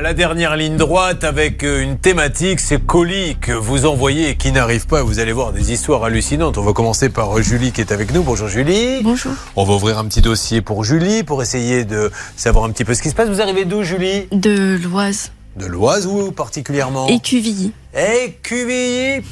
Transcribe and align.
la 0.00 0.14
dernière 0.14 0.56
ligne 0.56 0.76
droite 0.76 1.24
avec 1.24 1.64
euh, 1.64 1.82
une 1.82 1.98
thématique, 1.98 2.60
c'est 2.60 2.84
colis 2.84 3.36
que 3.40 3.52
vous 3.52 3.86
envoyez 3.86 4.30
et 4.30 4.36
qui 4.36 4.52
n'arrivent 4.52 4.86
pas. 4.86 5.02
Vous 5.02 5.18
allez 5.18 5.32
voir 5.32 5.52
des 5.52 5.72
histoires 5.72 6.04
hallucinantes. 6.04 6.56
On 6.58 6.62
va 6.62 6.72
commencer 6.72 7.08
par 7.08 7.36
euh, 7.36 7.42
Julie 7.42 7.72
qui 7.72 7.80
est 7.80 7.90
avec 7.90 8.12
nous. 8.12 8.22
Bonjour 8.22 8.48
Julie. 8.48 9.02
Bonjour. 9.02 9.32
On 9.56 9.64
va 9.64 9.74
ouvrir 9.74 9.98
un 9.98 10.04
petit 10.04 10.20
dossier 10.20 10.60
pour 10.60 10.84
Julie 10.84 11.24
pour 11.24 11.42
essayer 11.42 11.84
de 11.84 12.12
savoir 12.36 12.64
un 12.64 12.70
petit 12.70 12.84
peu 12.84 12.94
ce 12.94 13.02
qui 13.02 13.10
se 13.10 13.14
passe. 13.14 13.28
Vous 13.28 13.40
arrivez 13.40 13.64
d'où 13.64 13.82
Julie? 13.82 14.28
De 14.30 14.78
l'Oise. 14.82 15.32
De 15.56 15.66
l'Oise 15.66 16.06
ou 16.06 16.30
particulièrement? 16.30 17.08
Écuvilly. 17.08 17.72
Écuvilly 17.94 19.24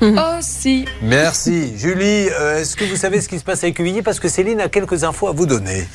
Aussi. 0.38 0.86
Merci. 1.02 1.76
Julie, 1.76 2.28
euh, 2.30 2.60
est-ce 2.60 2.76
que 2.76 2.84
vous 2.84 2.96
savez 2.96 3.20
ce 3.20 3.28
qui 3.28 3.38
se 3.38 3.44
passe 3.44 3.64
à 3.64 3.68
Écuvilly 3.68 4.02
Parce 4.02 4.20
que 4.20 4.28
Céline 4.28 4.60
a 4.60 4.68
quelques 4.68 5.04
infos 5.04 5.28
à 5.28 5.32
vous 5.32 5.46
donner. 5.46 5.86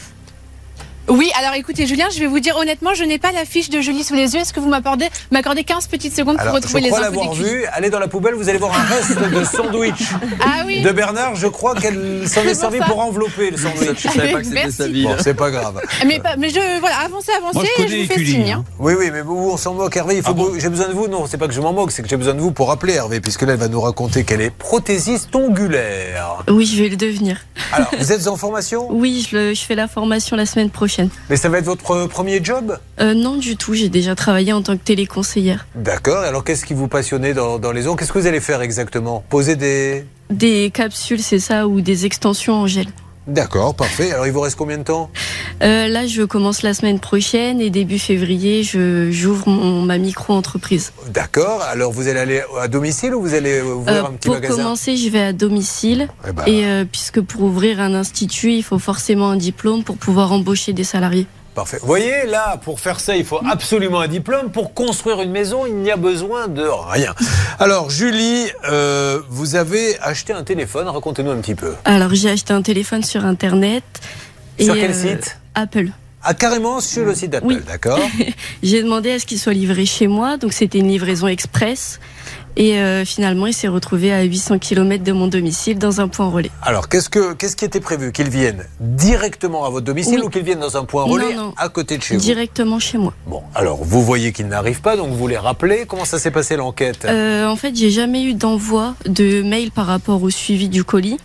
Oui, 1.08 1.32
alors 1.38 1.54
écoutez, 1.54 1.86
Julien, 1.86 2.08
je 2.12 2.20
vais 2.20 2.26
vous 2.26 2.40
dire 2.40 2.56
honnêtement, 2.58 2.96
je 2.96 3.04
n'ai 3.04 3.20
pas 3.20 3.32
la 3.32 3.46
fiche 3.46 3.70
de 3.70 3.80
Julie 3.80 4.04
sous 4.04 4.16
les 4.16 4.34
yeux. 4.34 4.40
Est-ce 4.42 4.52
que 4.54 4.60
vous 4.60 4.70
m'accordez 4.70 5.08
m'accordez 5.30 5.64
15 5.64 5.86
petites 5.88 6.16
secondes 6.16 6.34
pour 6.38 6.42
Alors, 6.42 6.56
retrouver 6.56 6.80
je 6.80 6.84
les 6.86 6.90
crois 6.90 7.02
infos 7.02 7.12
l'avoir 7.12 7.30
des 7.36 7.36
cuisines 7.42 7.58
vu. 7.60 7.66
Allez 7.74 7.90
dans 7.92 8.00
la 8.00 8.08
poubelle, 8.08 8.34
vous 8.34 8.50
allez 8.50 8.58
voir 8.58 8.74
un 8.76 8.84
reste 8.84 9.18
de 9.20 9.44
sandwich 9.44 10.10
Ah 10.42 10.64
oui. 10.66 10.82
de 10.82 10.92
Bernard. 10.92 11.36
Je 11.36 11.46
crois 11.46 11.76
qu'elle 11.76 12.28
s'en 12.28 12.42
est, 12.42 12.46
pour 12.46 12.56
servi 12.56 12.80
ça. 12.80 12.86
pour 12.86 13.00
envelopper 13.00 13.52
le 13.52 13.58
sandwich. 13.58 14.00
Je 14.04 14.08
savais 14.10 14.32
pas 14.32 14.40
que 14.40 14.44
c'était 14.46 14.56
Merci. 14.56 14.78
sa 14.78 14.88
ville. 14.88 15.04
Bon, 15.04 15.16
c'est 15.20 15.36
pas 15.36 15.52
grave. 15.52 15.80
Mais, 16.08 16.20
mais 16.40 16.50
je 16.50 16.80
voilà, 16.80 16.98
avancez, 17.06 17.32
avancez, 17.38 17.56
Moi, 17.60 17.66
je 17.78 17.84
et 17.84 17.88
je 17.88 17.96
vous 18.02 18.08
fais 18.14 18.26
signe. 18.26 18.52
hein. 18.54 18.66
Oui, 18.80 18.94
oui, 18.98 19.10
mais 19.14 19.22
vous, 19.22 19.52
on 19.54 19.58
s'en 19.58 19.76
moque, 19.76 19.96
Hervé. 19.96 20.18
Il 20.18 20.24
faut 20.24 20.30
Ah 20.32 20.34
bon 20.34 20.54
j'ai 20.58 20.70
besoin 20.70 20.88
de 20.88 20.94
vous. 20.94 21.08
Non, 21.08 21.28
c'est 21.28 21.38
pas 21.38 21.48
que 21.48 21.54
je 21.54 21.62
m'en 21.62 21.72
moque, 21.72 21.92
c'est 21.92 22.02
que 22.02 22.10
j'ai 22.10 22.18
besoin 22.18 22.34
de 22.34 22.40
vous 22.42 22.52
pour 22.52 22.72
appeler 22.72 22.94
Hervé, 22.94 23.20
puisque 23.22 23.44
là, 23.44 23.54
elle 23.54 23.60
va 23.60 23.68
nous 23.68 23.82
raconter 23.82 24.24
qu'elle 24.24 24.42
est 24.42 24.50
prothésiste 24.50 25.36
ongulaire. 25.36 26.44
Oui, 26.50 26.66
je 26.66 26.82
vais 26.82 26.90
le 26.90 26.98
devenir. 26.98 27.38
Alors, 27.74 27.90
vous 27.98 28.12
êtes 28.12 28.28
en 28.28 28.38
formation? 28.38 28.88
Oui, 28.90 29.26
je, 29.30 29.36
le- 29.38 29.54
je 29.54 29.62
fais 29.62 29.76
la 29.76 29.88
formation 29.88 30.36
la 30.36 30.46
semaine 30.48 30.72
prochaine. 30.72 30.95
Mais 31.30 31.38
ça 31.38 31.50
va 31.50 31.60
être 31.60 31.66
votre 31.66 32.08
premier 32.08 32.44
job? 32.44 32.78
Euh, 33.00 33.14
non, 33.14 33.38
du 33.38 33.58
tout. 33.58 33.74
J'ai 33.74 33.90
déjà 33.90 34.16
travaillé 34.16 34.54
en 34.54 34.62
tant 34.62 34.78
que 34.78 34.84
téléconseillère. 34.84 35.68
D'accord. 35.76 36.24
Alors, 36.24 36.44
qu'est-ce 36.44 36.66
qui 36.66 36.74
vous 36.74 36.88
passionnait 36.88 37.34
dans, 37.34 37.60
dans 37.60 37.72
les 37.72 37.88
ondes 37.88 37.98
Qu'est-ce 37.98 38.12
que 38.14 38.20
vous 38.20 38.28
allez 38.28 38.40
faire 38.40 38.62
exactement? 38.62 39.24
Poser 39.30 39.56
des. 39.56 40.06
Des 40.30 40.72
capsules, 40.74 41.22
c'est 41.22 41.40
ça, 41.40 41.68
ou 41.68 41.82
des 41.82 42.06
extensions 42.06 42.54
en 42.54 42.68
gel. 42.68 42.88
D'accord, 43.28 43.74
parfait. 43.74 44.12
Alors, 44.12 44.28
il 44.28 44.32
vous 44.34 44.42
reste 44.42 44.56
combien 44.56 44.78
de 44.78 44.84
temps? 44.84 45.10
Euh, 45.64 45.88
là, 45.88 46.06
je 46.06 46.22
commence 46.22 46.62
la 46.62 46.74
semaine 46.76 47.00
prochaine 47.00 47.60
et 47.60 47.72
début 47.72 47.98
février, 47.98 48.62
j'ouvre 48.64 49.50
mon- 49.50 49.82
ma 49.82 49.98
micro-entreprise. 49.98 50.94
D'accord. 51.10 51.62
Alors, 51.64 51.92
vous 51.92 52.08
allez 52.08 52.20
aller 52.20 52.42
à 52.60 52.68
domicile 52.68 53.16
ou 53.16 53.22
vous 53.22 53.34
allez 53.34 53.62
ouvrir 53.62 54.06
Euh, 54.06 54.08
un 54.10 54.14
petit 54.14 54.28
pour 54.28 54.36
magasin? 54.36 54.56
commencer, 54.58 54.96
je 54.98 55.10
vais 55.10 55.22
à 55.24 55.34
domicile. 55.34 56.08
Eh 56.28 56.32
ben, 56.34 56.44
Et 56.46 56.66
euh, 56.66 56.86
puisque 56.90 57.20
pour 57.22 57.42
ouvrir 57.44 57.80
un 57.82 57.96
institut, 57.96 58.54
il 58.54 58.64
faut 58.64 58.80
forcément 58.80 59.30
un 59.32 59.38
diplôme 59.38 59.84
pour 59.84 59.98
pouvoir 59.98 60.32
embaucher 60.32 60.74
des 60.74 60.84
salariés. 60.84 61.26
Parfait. 61.56 61.78
Vous 61.80 61.88
voyez, 61.88 62.26
là, 62.28 62.58
pour 62.62 62.82
faire 62.82 63.00
ça, 63.00 63.16
il 63.16 63.24
faut 63.24 63.40
absolument 63.50 64.02
un 64.02 64.10
diplôme. 64.10 64.52
Pour 64.52 64.74
construire 64.74 65.22
une 65.22 65.32
maison, 65.32 65.66
il 65.66 65.76
n'y 65.76 65.90
a 65.90 65.96
besoin 65.96 66.50
de 66.50 66.66
rien. 66.66 67.16
Alors, 67.60 67.90
Julie, 67.90 68.48
euh, 68.70 69.22
vous 69.30 69.56
avez 69.56 69.98
acheté 70.02 70.34
un 70.34 70.44
téléphone. 70.44 70.90
Racontez-nous 70.90 71.32
un 71.32 71.38
petit 71.38 71.56
peu. 71.56 71.74
Alors, 71.86 72.14
j'ai 72.14 72.30
acheté 72.30 72.52
un 72.52 72.62
téléphone 72.62 73.04
sur 73.04 73.24
Internet. 73.24 73.86
Sur 74.60 74.76
quel 74.76 74.92
euh, 74.92 74.94
site? 74.94 75.38
Apple. 75.56 75.88
Ah, 76.28 76.34
carrément 76.34 76.82
sur 76.82 77.06
le 77.06 77.16
site 77.16 77.32
d'Apple, 77.32 77.46
Oui. 77.48 77.60
d'accord 77.66 78.00
J'ai 78.64 78.84
demandé 78.84 79.12
à 79.12 79.20
ce 79.20 79.26
qu'il 79.26 79.40
soit 79.40 79.54
livré 79.54 79.86
chez 79.86 80.08
moi, 80.08 80.38
donc 80.38 80.52
c'était 80.52 80.80
une 80.80 80.90
livraison 80.90 81.28
express. 81.28 82.00
Et 82.58 82.78
euh, 82.80 83.04
finalement, 83.04 83.48
il 83.48 83.54
s'est 83.54 83.68
retrouvé 83.68 84.14
à 84.14 84.24
800 84.24 84.60
km 84.60 85.04
de 85.04 85.12
mon 85.12 85.28
domicile 85.28 85.78
dans 85.78 86.00
un 86.00 86.08
point 86.08 86.30
relais. 86.30 86.52
Alors, 86.62 86.88
qu'est-ce, 86.88 87.10
que, 87.10 87.34
qu'est-ce 87.34 87.56
qui 87.56 87.66
était 87.66 87.82
prévu? 87.82 88.12
Qu'il 88.12 88.30
vienne 88.30 88.66
directement 88.80 89.66
à 89.66 89.70
votre 89.70 89.86
domicile 89.86 90.20
Oui. 90.20 90.26
ou 90.26 90.30
qu'il 90.30 90.44
vienne 90.44 90.60
dans 90.60 90.78
un 90.78 90.86
point 90.86 91.04
relais 91.04 91.34
non. 91.36 91.54
à 91.58 91.70
côté 91.70 91.98
de 91.98 92.04
chez 92.04 92.16
vous? 92.16 92.22
Directement 92.22 92.80
chez 92.80 92.98
moi. 92.98 93.14
Bon, 93.28 93.42
alors, 93.54 93.84
vous 93.84 94.04
voyez 94.04 94.32
qu'il 94.32 94.48
n'arrive 94.48 94.82
pas, 94.82 94.96
donc 94.96 95.12
vous 95.12 95.28
les 95.28 95.38
rappelez. 95.38 95.86
Comment 95.86 96.06
ça 96.06 96.18
s'est 96.18 96.32
passé 96.32 96.56
l'enquête? 96.56 97.06
Euh, 97.06 97.46
en 97.46 97.56
fait, 97.58 97.76
j'ai 97.76 97.92
jamais 97.92 98.24
eu 98.24 98.34
d'envoi 98.34 98.96
de 99.06 99.42
mail 99.42 99.72
par 99.72 99.86
rapport 99.88 100.24
au 100.24 100.30
suivi 100.30 100.70
du 100.70 100.84
colis. 100.84 101.18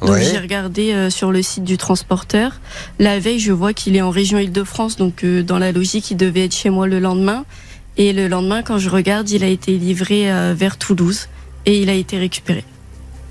Donc 0.00 0.16
j'ai 0.16 0.38
regardé 0.38 0.92
euh, 0.92 1.10
sur 1.10 1.30
le 1.30 1.42
site 1.42 1.62
du 1.62 1.76
transporteur. 1.78 2.60
La 2.98 3.20
veille, 3.20 3.38
je 3.38 3.52
vois 3.52 3.72
qu'il 3.72 3.94
est 3.94 4.02
en 4.02 4.10
région 4.10 4.38
Île-de-France, 4.38 4.96
donc 4.96 5.22
euh, 5.22 5.44
dans 5.44 5.58
la 5.58 5.70
logique, 5.70 6.10
il 6.10 6.16
devait 6.16 6.46
être 6.46 6.54
chez 6.56 6.70
moi 6.70 6.88
le 6.88 6.98
lendemain. 6.98 7.44
Et 7.96 8.12
le 8.12 8.26
lendemain, 8.28 8.62
quand 8.62 8.78
je 8.78 8.88
regarde, 8.88 9.28
il 9.30 9.44
a 9.44 9.48
été 9.48 9.72
livré 9.72 10.32
euh, 10.32 10.54
vers 10.56 10.78
Toulouse 10.78 11.28
et 11.66 11.78
il 11.78 11.90
a 11.90 11.94
été 11.94 12.18
récupéré. 12.18 12.64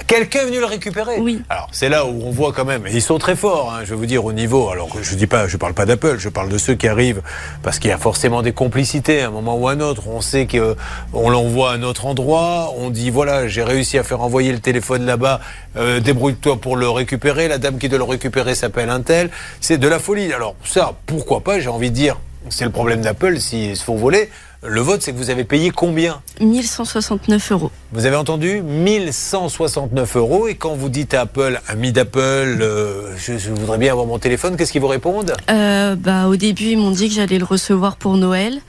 Quelqu'un 0.06 0.42
est 0.42 0.46
venu 0.48 0.60
le 0.60 0.66
récupérer? 0.66 1.20
Oui. 1.20 1.42
Alors, 1.50 1.70
c'est 1.72 1.88
là 1.88 2.06
où 2.06 2.24
on 2.26 2.32
voit 2.32 2.52
quand 2.52 2.66
même, 2.66 2.86
et 2.86 2.92
ils 2.94 3.02
sont 3.02 3.18
très 3.18 3.38
forts, 3.38 3.74
hein, 3.74 3.84
je 3.86 3.92
vais 3.92 3.96
vous 3.96 4.06
dire, 4.06 4.26
au 4.26 4.34
niveau. 4.34 4.70
Alors, 4.70 4.90
je 5.02 5.16
dis 5.16 5.26
pas, 5.26 5.48
je 5.48 5.56
parle 5.56 5.74
pas 5.74 5.86
d'Apple, 5.86 6.18
je 6.20 6.28
parle 6.28 6.50
de 6.50 6.58
ceux 6.58 6.76
qui 6.76 6.90
arrivent, 6.90 7.22
parce 7.64 7.80
qu'il 7.80 7.90
y 7.90 7.94
a 7.94 7.98
forcément 7.98 8.42
des 8.42 8.52
complicités 8.52 9.22
à 9.22 9.28
un 9.28 9.30
moment 9.32 9.58
ou 9.58 9.70
à 9.70 9.72
un 9.72 9.80
autre. 9.80 10.10
On 10.10 10.20
sait 10.20 10.48
qu'on 10.48 11.30
l'envoie 11.30 11.72
à 11.72 11.76
un 11.76 11.84
autre 11.84 12.08
endroit, 12.08 12.74
on 12.78 12.90
dit, 12.90 13.10
voilà, 13.10 13.48
j'ai 13.48 13.64
réussi 13.64 13.98
à 13.98 14.04
faire 14.04 14.22
envoyer 14.22 14.52
le 14.52 14.60
téléphone 14.60 15.06
là-bas, 15.06 15.40
euh, 15.78 16.02
débrouille-toi 16.02 16.60
pour 16.60 16.76
le 16.76 16.90
récupérer. 16.90 17.48
La 17.48 17.58
dame 17.58 17.78
qui 17.78 17.88
doit 17.88 18.00
le 18.00 18.04
récupérer 18.04 18.54
s'appelle 18.54 18.90
un 18.90 19.02
tel. 19.02 19.30
C'est 19.62 19.78
de 19.78 19.88
la 19.88 20.00
folie. 20.00 20.34
Alors, 20.34 20.56
ça, 20.66 20.94
pourquoi 21.06 21.40
pas, 21.40 21.62
j'ai 21.62 21.70
envie 21.70 21.90
de 21.90 21.96
dire, 21.96 22.20
c'est 22.50 22.66
le 22.66 22.72
problème 22.72 23.02
d'Apple 23.02 23.40
s'ils 23.40 23.78
se 23.78 23.84
font 23.84 23.96
voler. 23.96 24.30
Le 24.64 24.80
vote, 24.80 25.02
c'est 25.02 25.12
que 25.12 25.18
vous 25.18 25.32
avez 25.32 25.44
payé 25.44 25.72
combien 25.72 26.22
1169 26.40 27.52
euros. 27.52 27.72
vous 27.94 28.06
avez 28.06 28.16
entendu 28.16 28.62
1169 28.62 30.18
euros. 30.18 30.48
Et 30.48 30.54
quand 30.54 30.76
vous 30.76 30.90
dites 30.90 31.16
à 31.16 31.22
Apple, 31.22 31.60
ami 31.68 31.92
d'Apple, 31.92 32.20
euh, 32.20 33.12
je, 33.18 33.40
je 33.40 33.50
voudrais 33.50 33.80
bien 33.80 33.92
avoir 33.92 34.06
mon 34.06 34.20
téléphone, 34.20 34.58
qu'est-ce 34.58 34.72
qu'ils 34.72 34.82
vous 34.82 34.88
répondent? 34.88 35.34
Euh, 35.50 35.96
bah, 35.96 36.28
au 36.28 36.36
début, 36.36 36.66
ils 36.66 36.78
m'ont 36.78 36.92
dit 36.92 37.10
que 37.10 37.16
j'allais 37.16 37.40
le 37.40 37.46
recevoir 37.46 37.96
pour 37.96 38.18
Noël. 38.18 38.60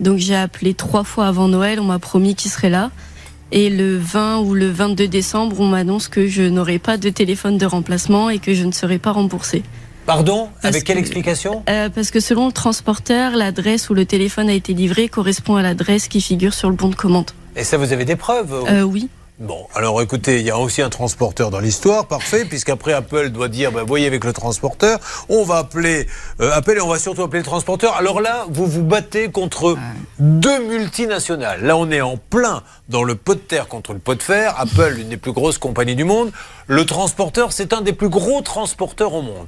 Donc 0.00 0.18
j'ai 0.18 0.34
appelé 0.34 0.74
trois 0.74 1.04
fois 1.04 1.28
avant 1.28 1.46
Noël, 1.46 1.78
on 1.78 1.84
m'a 1.84 2.00
promis 2.00 2.34
qu'il 2.34 2.50
serait 2.50 2.68
là. 2.68 2.90
Et 3.52 3.70
le 3.70 3.96
20 3.96 4.38
ou 4.38 4.54
le 4.54 4.68
22 4.68 5.06
décembre, 5.06 5.60
on 5.60 5.68
m'annonce 5.68 6.08
que 6.08 6.26
je 6.26 6.42
n'aurai 6.42 6.80
pas 6.80 6.96
de 6.96 7.08
téléphone 7.08 7.56
de 7.56 7.66
remplacement 7.66 8.30
et 8.30 8.40
que 8.40 8.52
je 8.52 8.64
ne 8.64 8.72
serai 8.72 8.98
pas 8.98 9.12
remboursée. 9.12 9.62
Pardon 10.06 10.48
Parce 10.62 10.74
Avec 10.74 10.84
quelle 10.84 10.96
que- 10.96 11.00
explication 11.00 11.64
Euh, 11.68 11.88
parce 11.88 12.10
que 12.10 12.20
selon 12.20 12.46
le 12.46 12.52
transporteur, 12.52 13.32
l'adresse 13.36 13.90
où 13.90 13.94
le 13.94 14.06
téléphone 14.06 14.48
a 14.48 14.52
été 14.52 14.72
livré 14.72 15.08
correspond 15.08 15.56
à 15.56 15.62
l'adresse 15.62 16.06
qui 16.08 16.20
figure 16.20 16.54
sur 16.54 16.70
le 16.70 16.76
bon 16.76 16.88
de 16.88 16.94
commande. 16.94 17.30
Et 17.56 17.64
ça, 17.64 17.76
vous 17.76 17.92
avez 17.92 18.04
des 18.04 18.16
preuves 18.16 18.54
Euh, 18.68 18.82
oui. 18.82 19.08
Bon, 19.38 19.66
alors 19.74 20.00
écoutez, 20.00 20.40
il 20.40 20.46
y 20.46 20.50
a 20.50 20.56
aussi 20.58 20.80
un 20.80 20.88
transporteur 20.88 21.50
dans 21.50 21.58
l'histoire, 21.58 22.06
parfait, 22.06 22.46
puisqu'après 22.46 22.94
Apple 22.94 23.28
doit 23.28 23.48
dire, 23.48 23.70
ben, 23.70 23.82
voyez 23.82 24.06
avec 24.06 24.24
le 24.24 24.32
transporteur, 24.32 24.98
on 25.28 25.42
va 25.44 25.58
appeler 25.58 26.06
euh, 26.40 26.52
Apple 26.54 26.76
et 26.78 26.80
on 26.80 26.88
va 26.88 26.98
surtout 26.98 27.22
appeler 27.22 27.40
le 27.40 27.44
transporteur. 27.44 27.94
Alors 27.96 28.22
là, 28.22 28.46
vous 28.48 28.64
vous 28.66 28.82
battez 28.82 29.28
contre 29.30 29.76
deux 30.18 30.66
multinationales. 30.68 31.62
Là, 31.62 31.76
on 31.76 31.90
est 31.90 32.00
en 32.00 32.16
plein 32.16 32.62
dans 32.88 33.02
le 33.04 33.14
pot 33.14 33.34
de 33.34 33.40
terre 33.40 33.68
contre 33.68 33.92
le 33.92 33.98
pot 33.98 34.14
de 34.14 34.22
fer. 34.22 34.54
Apple, 34.58 34.96
une 35.00 35.08
des 35.10 35.18
plus 35.18 35.32
grosses 35.32 35.58
compagnies 35.58 35.96
du 35.96 36.04
monde. 36.04 36.30
Le 36.68 36.84
transporteur, 36.84 37.52
c'est 37.52 37.72
un 37.72 37.80
des 37.80 37.92
plus 37.92 38.08
gros 38.08 38.42
transporteurs 38.42 39.14
au 39.14 39.22
monde. 39.22 39.46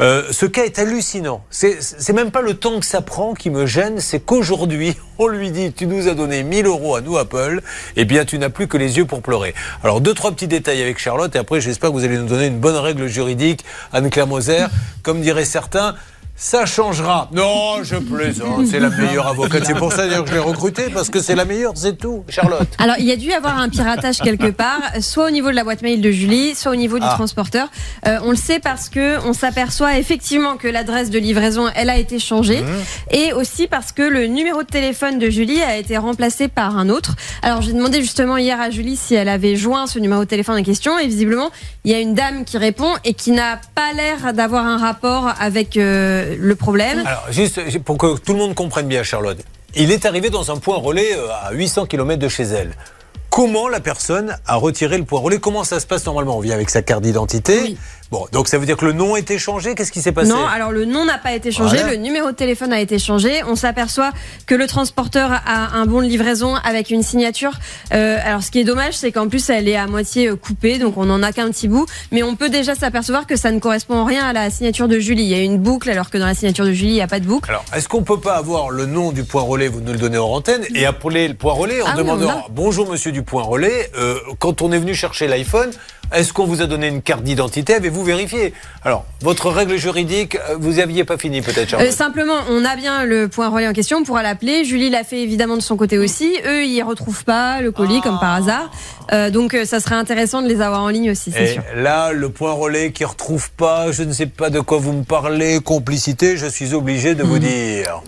Euh, 0.00 0.22
ce 0.30 0.46
cas 0.46 0.64
est 0.64 0.78
hallucinant. 0.78 1.44
C'est 1.50 2.12
même 2.14 2.30
pas 2.30 2.40
le 2.40 2.54
temps 2.54 2.80
que 2.80 2.86
ça 2.86 3.02
prend 3.02 3.34
qui 3.34 3.50
me 3.50 3.66
gêne, 3.66 4.00
c'est 4.00 4.20
qu'aujourd'hui, 4.20 4.96
on 5.18 5.26
lui 5.26 5.50
dit 5.50 5.74
tu 5.74 5.86
nous 5.86 6.08
as 6.08 6.14
donné 6.14 6.42
1000 6.44 6.64
euros 6.64 6.96
à 6.96 7.02
nous, 7.02 7.18
Apple, 7.18 7.60
eh 7.96 8.06
bien 8.06 8.24
tu 8.24 8.38
n'as 8.38 8.48
plus 8.48 8.68
que 8.68 8.78
les 8.78 8.96
yeux 8.96 9.04
pour 9.04 9.20
pleurer. 9.20 9.54
Alors, 9.84 10.00
deux, 10.00 10.14
trois 10.14 10.32
petits 10.32 10.48
détails 10.48 10.80
avec 10.80 10.98
Charlotte, 10.98 11.34
et 11.36 11.38
après, 11.38 11.60
j'espère 11.60 11.90
que 11.90 11.94
vous 11.94 12.04
allez 12.04 12.16
nous 12.16 12.26
donner 12.26 12.46
une 12.46 12.58
bonne 12.58 12.76
règle 12.76 13.06
juridique, 13.06 13.62
Anne-Claire 13.92 14.26
Moser. 14.26 14.66
Comme 15.02 15.20
diraient 15.20 15.44
certains, 15.44 15.94
ça 16.38 16.66
changera. 16.66 17.30
Non, 17.32 17.82
je 17.82 17.96
plaisante, 17.96 18.66
c'est 18.66 18.78
la 18.78 18.90
meilleure 18.90 19.26
avocate. 19.26 19.64
C'est 19.64 19.74
pour 19.74 19.90
ça 19.92 20.06
d'ailleurs 20.06 20.24
que 20.24 20.30
je 20.30 20.34
l'ai 20.34 20.40
recrutée, 20.40 20.90
parce 20.92 21.08
que 21.08 21.20
c'est 21.20 21.34
la 21.34 21.46
meilleure, 21.46 21.72
c'est 21.76 21.96
tout. 21.96 22.24
Charlotte. 22.28 22.68
Alors, 22.78 22.96
il 22.98 23.06
y 23.06 23.10
a 23.12 23.16
dû 23.16 23.28
y 23.28 23.32
avoir 23.32 23.58
un 23.58 23.70
piratage 23.70 24.18
quelque 24.18 24.50
part, 24.50 24.80
soit 25.00 25.26
au 25.26 25.30
niveau 25.30 25.48
de 25.50 25.54
la 25.56 25.64
boîte 25.64 25.80
mail 25.80 26.02
de 26.02 26.10
Julie, 26.10 26.54
soit 26.54 26.72
au 26.72 26.76
niveau 26.76 26.98
du 26.98 27.06
Ah. 27.08 27.14
transporteur. 27.14 27.68
Euh, 28.06 28.18
on 28.24 28.30
le 28.30 28.36
sait 28.36 28.58
parce 28.60 28.90
que 28.90 29.18
on 29.26 29.32
s'aperçoit 29.32 29.96
effectivement 29.98 30.56
que 30.56 30.68
l'adresse 30.68 31.08
de 31.08 31.18
livraison, 31.18 31.68
elle 31.74 31.88
a 31.88 31.96
été 31.96 32.18
changée, 32.18 32.60
Mmh. 32.60 33.14
et 33.14 33.32
aussi 33.32 33.66
parce 33.66 33.92
que 33.92 34.02
le 34.02 34.26
numéro 34.26 34.62
de 34.62 34.68
téléphone 34.68 35.18
de 35.18 35.30
Julie 35.30 35.62
a 35.62 35.76
été 35.78 35.96
remplacé 35.96 36.48
par 36.48 36.76
un 36.76 36.90
autre. 36.90 37.14
Alors, 37.42 37.62
j'ai 37.62 37.72
demandé 37.72 38.00
justement 38.02 38.36
hier 38.36 38.60
à 38.60 38.68
Julie 38.70 38.96
si 38.96 39.14
elle 39.14 39.28
avait 39.30 39.56
joint 39.56 39.86
ce 39.86 39.98
numéro 39.98 40.20
de 40.20 40.28
téléphone 40.28 40.58
en 40.60 40.62
question, 40.62 40.98
et 40.98 41.06
visiblement, 41.06 41.50
il 41.84 41.92
y 41.92 41.94
a 41.94 41.98
une 42.00 42.14
dame 42.14 42.44
qui 42.44 42.58
répond 42.58 42.90
et 43.04 43.14
qui 43.14 43.30
n'a 43.30 43.58
pas 43.74 43.92
l'air 43.94 44.34
d'avoir 44.34 44.66
un 44.66 44.76
rapport 44.76 45.32
avec 45.40 45.76
euh, 45.76 46.25
le 46.38 46.54
problème. 46.56 47.02
Alors, 47.06 47.26
juste 47.30 47.78
pour 47.80 47.98
que 47.98 48.18
tout 48.18 48.32
le 48.32 48.38
monde 48.38 48.54
comprenne 48.54 48.86
bien, 48.86 49.02
Charlotte, 49.02 49.38
il 49.74 49.92
est 49.92 50.06
arrivé 50.06 50.30
dans 50.30 50.50
un 50.50 50.56
point 50.56 50.76
relais 50.76 51.14
euh, 51.14 51.28
à 51.42 51.52
800 51.52 51.86
km 51.86 52.18
de 52.18 52.28
chez 52.28 52.44
elle. 52.44 52.72
Comment 53.30 53.68
la 53.68 53.80
personne 53.80 54.36
a 54.46 54.56
retiré 54.56 54.96
le 54.96 55.04
point 55.04 55.20
relais? 55.20 55.38
Comment 55.38 55.64
ça 55.64 55.78
se 55.78 55.86
passe 55.86 56.06
normalement? 56.06 56.38
On 56.38 56.40
vient 56.40 56.54
avec 56.54 56.70
sa 56.70 56.80
carte 56.80 57.02
d'identité. 57.02 57.60
Oui. 57.60 57.78
Bon, 58.10 58.26
donc 58.32 58.46
ça 58.48 58.58
veut 58.58 58.66
dire 58.66 58.76
que 58.76 58.84
le 58.86 58.92
nom 58.92 59.14
a 59.14 59.18
été 59.18 59.36
changé 59.38 59.74
Qu'est-ce 59.74 59.90
qui 59.90 60.00
s'est 60.00 60.12
passé 60.12 60.28
Non, 60.30 60.46
alors 60.46 60.70
le 60.70 60.84
nom 60.84 61.04
n'a 61.04 61.18
pas 61.18 61.32
été 61.32 61.50
changé, 61.50 61.76
Voilà. 61.78 61.92
le 61.92 61.96
numéro 61.96 62.30
de 62.30 62.36
téléphone 62.36 62.72
a 62.72 62.80
été 62.80 62.98
changé. 63.00 63.42
On 63.48 63.56
s'aperçoit 63.56 64.12
que 64.46 64.54
le 64.54 64.66
transporteur 64.68 65.30
a 65.44 65.76
un 65.76 65.86
bon 65.86 66.02
de 66.02 66.06
livraison 66.06 66.54
avec 66.54 66.90
une 66.90 67.02
signature. 67.02 67.52
Euh, 67.92 68.18
alors 68.24 68.42
ce 68.44 68.50
qui 68.52 68.60
est 68.60 68.64
dommage, 68.64 68.94
c'est 68.94 69.10
qu'en 69.10 69.28
plus 69.28 69.50
elle 69.50 69.68
est 69.68 69.76
à 69.76 69.86
moitié 69.88 70.28
euh, 70.28 70.36
coupée, 70.36 70.78
donc 70.78 70.96
on 70.96 71.10
en 71.10 71.22
a 71.22 71.32
qu'un 71.32 71.50
petit 71.50 71.66
bout. 71.68 71.86
Mais 72.12 72.22
on 72.22 72.36
peut 72.36 72.48
déjà 72.48 72.74
s'apercevoir 72.76 73.26
que 73.26 73.34
ça 73.36 73.50
ne 73.50 73.58
correspond 73.58 73.96
en 73.96 74.04
rien 74.04 74.24
à 74.26 74.32
la 74.32 74.50
signature 74.50 74.86
de 74.88 74.98
Julie. 75.00 75.24
Il 75.24 75.28
y 75.28 75.34
a 75.34 75.40
une 75.42 75.58
boucle, 75.58 75.90
alors 75.90 76.10
que 76.10 76.18
dans 76.18 76.26
la 76.26 76.34
signature 76.34 76.64
de 76.64 76.72
Julie, 76.72 76.90
il 76.90 76.94
n'y 76.94 77.02
a 77.02 77.08
pas 77.08 77.18
de 77.20 77.26
boucle. 77.26 77.50
Alors, 77.50 77.64
est-ce 77.74 77.88
qu'on 77.88 78.02
peut 78.02 78.20
pas 78.20 78.36
avoir 78.36 78.70
le 78.70 78.86
nom 78.86 79.10
du 79.10 79.24
point 79.24 79.42
relais, 79.42 79.66
vous 79.68 79.80
nous 79.80 79.92
le 79.92 79.98
donnez 79.98 80.18
en 80.18 80.28
antenne, 80.28 80.62
et 80.74 80.86
appeler 80.86 81.26
le 81.26 81.34
point 81.34 81.52
relais 81.54 81.82
en 81.82 81.86
Ah 81.88 81.96
demandant. 81.96 82.44
Bonjour 82.50 82.88
monsieur 82.88 83.10
du 83.10 83.22
point 83.22 83.42
relais, 83.42 83.90
euh, 83.98 84.18
quand 84.38 84.62
on 84.62 84.70
est 84.70 84.78
venu 84.78 84.94
chercher 84.94 85.26
l'iPhone, 85.26 85.70
est-ce 86.12 86.32
qu'on 86.32 86.46
vous 86.46 86.62
a 86.62 86.66
donné 86.66 86.86
une 86.86 87.02
carte 87.02 87.24
d'identité? 87.24 87.74
Avez-vous 87.74 87.95
vérifié 88.02 88.52
Alors, 88.84 89.04
votre 89.20 89.50
règle 89.50 89.76
juridique, 89.76 90.36
euh, 90.36 90.56
vous 90.58 90.78
aviez 90.78 91.04
pas 91.04 91.18
fini 91.18 91.42
peut-être, 91.42 91.74
Euh, 91.80 91.90
simplement, 91.90 92.34
on 92.50 92.64
a 92.64 92.76
bien 92.76 93.04
le 93.04 93.28
point 93.28 93.48
relais 93.48 93.68
en 93.68 93.72
question, 93.72 93.98
on 93.98 94.04
pourra 94.04 94.22
l'appeler. 94.22 94.64
Julie 94.64 94.90
l'a 94.90 95.04
fait 95.04 95.20
évidemment 95.22 95.56
de 95.56 95.62
son 95.62 95.76
côté 95.76 95.98
aussi. 95.98 96.36
Eux, 96.46 96.64
ils 96.64 96.82
retrouvent 96.82 97.24
pas 97.24 97.60
le 97.60 97.70
colis 97.72 98.00
comme 98.00 98.18
par 98.18 98.34
hasard. 98.34 98.70
Euh, 99.12 99.30
donc, 99.30 99.56
ça 99.64 99.80
serait 99.80 99.94
intéressant 99.94 100.42
de 100.42 100.48
les 100.48 100.60
avoir 100.60 100.82
en 100.82 100.88
ligne 100.88 101.10
aussi, 101.10 101.32
c'est 101.32 101.44
Et 101.44 101.52
sûr. 101.54 101.62
là, 101.76 102.12
le 102.12 102.28
point 102.28 102.52
relais 102.52 102.92
qui 102.92 103.04
retrouve 103.04 103.50
pas, 103.52 103.92
je 103.92 104.02
ne 104.02 104.12
sais 104.12 104.26
pas 104.26 104.50
de 104.50 104.60
quoi 104.60 104.78
vous 104.78 104.92
me 104.92 105.04
parlez, 105.04 105.60
complicité, 105.60 106.36
je 106.36 106.46
suis 106.46 106.74
obligé 106.74 107.14
de 107.14 107.22
Mhm. 107.22 107.28
vous 107.28 107.38
dire. 107.38 108.02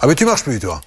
Ah 0.00 0.06
mais 0.06 0.14
tu 0.14 0.24
marches 0.24 0.44
plus, 0.44 0.58
toi. 0.58 0.80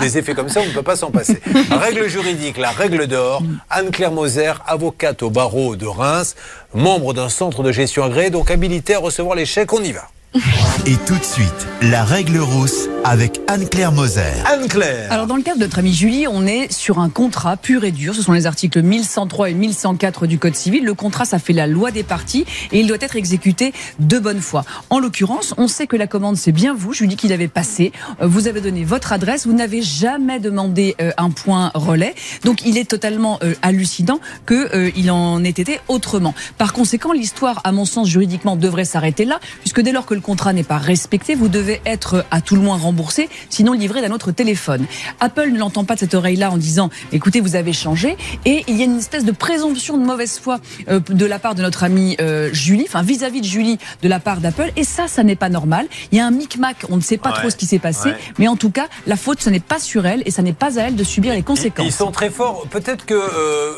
Des 0.00 0.18
effets 0.18 0.34
comme 0.34 0.48
ça, 0.48 0.60
on 0.60 0.66
ne 0.66 0.72
peut 0.72 0.82
pas 0.82 0.96
s'en 0.96 1.10
passer. 1.10 1.40
Règle 1.70 2.08
juridique, 2.08 2.58
la 2.58 2.70
règle 2.70 3.06
d'or. 3.06 3.42
Anne-Claire 3.70 4.12
Moser, 4.12 4.52
avocate 4.66 5.22
au 5.22 5.30
barreau 5.30 5.76
de 5.76 5.86
Reims, 5.86 6.34
membre 6.74 7.14
d'un 7.14 7.28
centre 7.28 7.62
de 7.62 7.72
gestion 7.72 8.04
agréé, 8.04 8.30
donc 8.30 8.50
habilitée 8.50 8.94
à 8.94 8.98
recevoir 8.98 9.34
les 9.36 9.46
chèques. 9.46 9.72
On 9.72 9.82
y 9.82 9.92
va. 9.92 10.08
Et 10.34 10.96
tout 11.06 11.18
de 11.18 11.24
suite, 11.24 11.68
la 11.82 12.04
règle 12.04 12.38
rousse 12.38 12.88
avec 13.04 13.42
Anne-Claire 13.48 13.92
Moser. 13.92 14.22
Anne-Claire. 14.46 15.12
Alors 15.12 15.26
dans 15.26 15.36
le 15.36 15.42
cas 15.42 15.54
de 15.54 15.60
notre 15.60 15.78
amie 15.78 15.92
Julie, 15.92 16.26
on 16.26 16.46
est 16.46 16.72
sur 16.72 17.00
un 17.00 17.10
contrat 17.10 17.58
pur 17.58 17.84
et 17.84 17.90
dur. 17.90 18.14
Ce 18.14 18.22
sont 18.22 18.32
les 18.32 18.46
articles 18.46 18.80
1103 18.80 19.50
et 19.50 19.54
1104 19.54 20.26
du 20.26 20.38
Code 20.38 20.54
civil. 20.54 20.84
Le 20.84 20.94
contrat, 20.94 21.26
ça 21.26 21.38
fait 21.38 21.52
la 21.52 21.66
loi 21.66 21.90
des 21.90 22.02
parties 22.02 22.46
et 22.70 22.80
il 22.80 22.86
doit 22.86 22.96
être 23.00 23.16
exécuté 23.16 23.74
de 23.98 24.18
bonne 24.18 24.40
foi. 24.40 24.64
En 24.88 25.00
l'occurrence, 25.00 25.52
on 25.58 25.68
sait 25.68 25.86
que 25.86 25.96
la 25.96 26.06
commande, 26.06 26.38
c'est 26.38 26.52
bien 26.52 26.72
vous, 26.72 26.94
Julie, 26.94 27.16
qui 27.16 27.28
l'avez 27.28 27.48
passée. 27.48 27.92
Euh, 28.22 28.26
Vous 28.26 28.48
avez 28.48 28.62
donné 28.62 28.84
votre 28.84 29.12
adresse. 29.12 29.46
Vous 29.46 29.52
n'avez 29.52 29.82
jamais 29.82 30.40
demandé 30.40 30.96
euh, 31.02 31.10
un 31.18 31.28
point 31.28 31.70
relais. 31.74 32.14
Donc 32.44 32.64
il 32.64 32.78
est 32.78 32.88
totalement 32.88 33.38
euh, 33.42 33.54
hallucinant 33.60 34.20
qu'il 34.48 35.10
en 35.10 35.44
ait 35.44 35.50
été 35.50 35.78
autrement. 35.88 36.34
Par 36.56 36.72
conséquent, 36.72 37.12
l'histoire, 37.12 37.60
à 37.64 37.72
mon 37.72 37.84
sens, 37.84 38.08
juridiquement, 38.08 38.56
devrait 38.56 38.86
s'arrêter 38.86 39.26
là, 39.26 39.38
puisque 39.60 39.82
dès 39.82 39.92
lors 39.92 40.06
que 40.06 40.14
le 40.14 40.21
contrat 40.22 40.52
n'est 40.54 40.62
pas 40.62 40.78
respecté, 40.78 41.34
vous 41.34 41.48
devez 41.48 41.82
être 41.84 42.24
à 42.30 42.40
tout 42.40 42.54
le 42.54 42.62
moins 42.62 42.78
remboursé, 42.78 43.28
sinon 43.50 43.72
livré 43.74 44.00
d'un 44.00 44.10
autre 44.12 44.32
téléphone. 44.32 44.86
Apple 45.20 45.50
ne 45.50 45.58
l'entend 45.58 45.84
pas 45.84 45.94
de 45.94 46.00
cette 46.00 46.14
oreille-là 46.14 46.50
en 46.50 46.56
disant 46.56 46.88
écoutez, 47.12 47.40
vous 47.40 47.56
avez 47.56 47.72
changé, 47.74 48.16
et 48.46 48.64
il 48.68 48.76
y 48.76 48.80
a 48.82 48.84
une 48.84 48.98
espèce 48.98 49.24
de 49.24 49.32
présomption 49.32 49.98
de 49.98 50.04
mauvaise 50.04 50.38
foi 50.38 50.60
euh, 50.88 51.00
de 51.00 51.26
la 51.26 51.38
part 51.38 51.54
de 51.54 51.62
notre 51.62 51.84
amie 51.84 52.16
euh, 52.20 52.48
Julie, 52.52 52.84
enfin 52.88 53.02
vis-à-vis 53.02 53.40
de 53.42 53.46
Julie 53.46 53.78
de 54.02 54.08
la 54.08 54.20
part 54.20 54.38
d'Apple, 54.40 54.72
et 54.76 54.84
ça, 54.84 55.08
ça 55.08 55.22
n'est 55.24 55.36
pas 55.36 55.48
normal. 55.50 55.86
Il 56.12 56.18
y 56.18 56.20
a 56.20 56.26
un 56.26 56.30
micmac, 56.30 56.76
on 56.88 56.96
ne 56.96 57.02
sait 57.02 57.18
pas 57.18 57.30
Ouais. 57.32 57.38
trop 57.38 57.50
ce 57.50 57.56
qui 57.56 57.66
s'est 57.66 57.78
passé, 57.78 58.10
Ouais. 58.10 58.16
mais 58.38 58.48
en 58.48 58.56
tout 58.56 58.70
cas, 58.70 58.86
la 59.06 59.16
faute, 59.16 59.40
ce 59.42 59.50
n'est 59.50 59.60
pas 59.60 59.78
sur 59.80 60.06
elle, 60.06 60.22
et 60.26 60.30
ça 60.30 60.42
n'est 60.42 60.52
pas 60.52 60.78
à 60.78 60.84
elle 60.84 60.96
de 60.96 61.04
subir 61.04 61.34
les 61.34 61.42
conséquences. 61.42 61.86
Ils 61.86 61.92
sont 61.92 62.12
très 62.12 62.30
forts. 62.30 62.66
Peut-être 62.70 63.04
que 63.04 63.14
euh, 63.14 63.72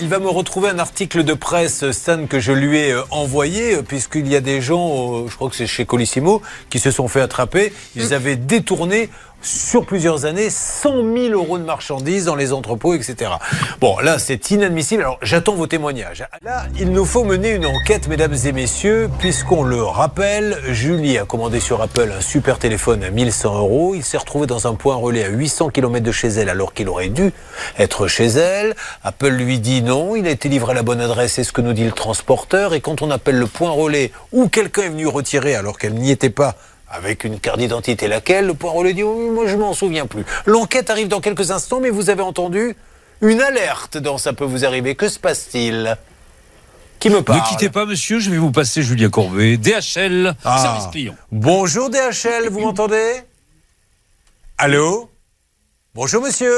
il 0.00 0.08
va 0.08 0.18
me 0.18 0.28
retrouver 0.28 0.68
un 0.70 0.78
article 0.78 1.22
de 1.24 1.34
presse, 1.34 1.90
Stan, 1.90 2.26
que 2.26 2.40
je 2.40 2.52
lui 2.52 2.78
ai 2.78 2.94
envoyé, 3.10 3.82
puisqu'il 3.82 4.26
y 4.28 4.36
a 4.36 4.40
des 4.40 4.60
gens, 4.62 5.26
je 5.28 5.34
crois 5.34 5.50
que 5.50 5.56
c'est 5.56 5.66
chez 5.66 5.84
Colissimo, 5.90 6.40
qui 6.70 6.78
se 6.78 6.92
sont 6.92 7.08
fait 7.08 7.20
attraper. 7.20 7.72
Ils 7.96 8.14
avaient 8.14 8.36
détourné 8.36 9.10
sur 9.42 9.86
plusieurs 9.86 10.24
années 10.24 10.50
100 10.50 11.02
000 11.16 11.28
euros 11.32 11.58
de 11.58 11.64
marchandises 11.64 12.24
dans 12.24 12.34
les 12.34 12.52
entrepôts, 12.52 12.94
etc. 12.94 13.32
Bon, 13.80 13.98
là, 13.98 14.18
c'est 14.18 14.50
inadmissible. 14.50 15.02
Alors, 15.02 15.18
j'attends 15.22 15.54
vos 15.54 15.66
témoignages. 15.66 16.24
Là, 16.42 16.66
il 16.78 16.90
nous 16.90 17.04
faut 17.04 17.24
mener 17.24 17.50
une 17.50 17.66
enquête, 17.66 18.08
mesdames 18.08 18.36
et 18.44 18.52
messieurs, 18.52 19.10
puisqu'on 19.18 19.62
le 19.62 19.82
rappelle, 19.82 20.58
Julie 20.68 21.18
a 21.18 21.24
commandé 21.24 21.60
sur 21.60 21.80
Apple 21.82 22.12
un 22.16 22.20
super 22.20 22.58
téléphone 22.58 23.02
à 23.02 23.10
1100 23.10 23.58
euros. 23.58 23.94
Il 23.94 24.04
s'est 24.04 24.18
retrouvé 24.18 24.46
dans 24.46 24.66
un 24.66 24.74
point 24.74 24.94
relais 24.94 25.24
à 25.24 25.28
800 25.28 25.70
km 25.70 26.04
de 26.04 26.12
chez 26.12 26.28
elle, 26.28 26.48
alors 26.48 26.74
qu'il 26.74 26.88
aurait 26.88 27.08
dû 27.08 27.32
être 27.78 28.06
chez 28.06 28.26
elle. 28.26 28.74
Apple 29.02 29.28
lui 29.28 29.58
dit 29.58 29.82
non, 29.82 30.16
il 30.16 30.26
a 30.26 30.30
été 30.30 30.48
livré 30.48 30.72
à 30.72 30.74
la 30.74 30.82
bonne 30.82 31.00
adresse, 31.00 31.34
c'est 31.34 31.44
ce 31.44 31.52
que 31.52 31.60
nous 31.60 31.72
dit 31.72 31.84
le 31.84 31.92
transporteur. 31.92 32.74
Et 32.74 32.80
quand 32.80 33.02
on 33.02 33.10
appelle 33.10 33.38
le 33.38 33.46
point 33.46 33.70
relais, 33.70 34.12
où 34.32 34.48
quelqu'un 34.48 34.82
est 34.82 34.88
venu 34.90 35.06
retirer 35.06 35.54
alors 35.54 35.78
qu'elle 35.78 35.94
n'y 35.94 36.10
était 36.10 36.30
pas, 36.30 36.56
avec 36.90 37.24
une 37.24 37.38
carte 37.38 37.58
d'identité 37.58 38.08
laquelle, 38.08 38.46
le 38.46 38.54
point 38.54 38.72
relais 38.72 38.92
dit 38.94 39.02
oh, 39.02 39.30
moi 39.32 39.46
je 39.46 39.56
m'en 39.56 39.72
souviens 39.72 40.06
plus. 40.06 40.24
L'enquête 40.46 40.90
arrive 40.90 41.08
dans 41.08 41.20
quelques 41.20 41.50
instants, 41.52 41.80
mais 41.80 41.90
vous 41.90 42.10
avez 42.10 42.22
entendu 42.22 42.76
une 43.20 43.40
alerte 43.40 43.96
dans 43.96 44.18
ça 44.18 44.32
peut 44.32 44.44
vous 44.44 44.64
arriver. 44.64 44.94
Que 44.96 45.08
se 45.08 45.18
passe-t-il? 45.18 45.96
Qui 46.98 47.08
me 47.10 47.22
parle? 47.22 47.40
Ne 47.40 47.44
quittez 47.48 47.70
pas, 47.70 47.86
monsieur, 47.86 48.18
je 48.18 48.30
vais 48.30 48.36
vous 48.38 48.50
passer 48.52 48.82
Julien 48.82 49.08
Courbet, 49.08 49.56
DHL, 49.56 50.34
Ah. 50.44 50.58
service 50.58 50.86
client. 50.90 51.14
Bonjour 51.32 51.88
DHL, 51.90 52.48
vous 52.50 52.60
m'entendez? 52.60 53.22
Allô? 54.58 55.10
Bonjour 55.94 56.22
monsieur 56.22 56.52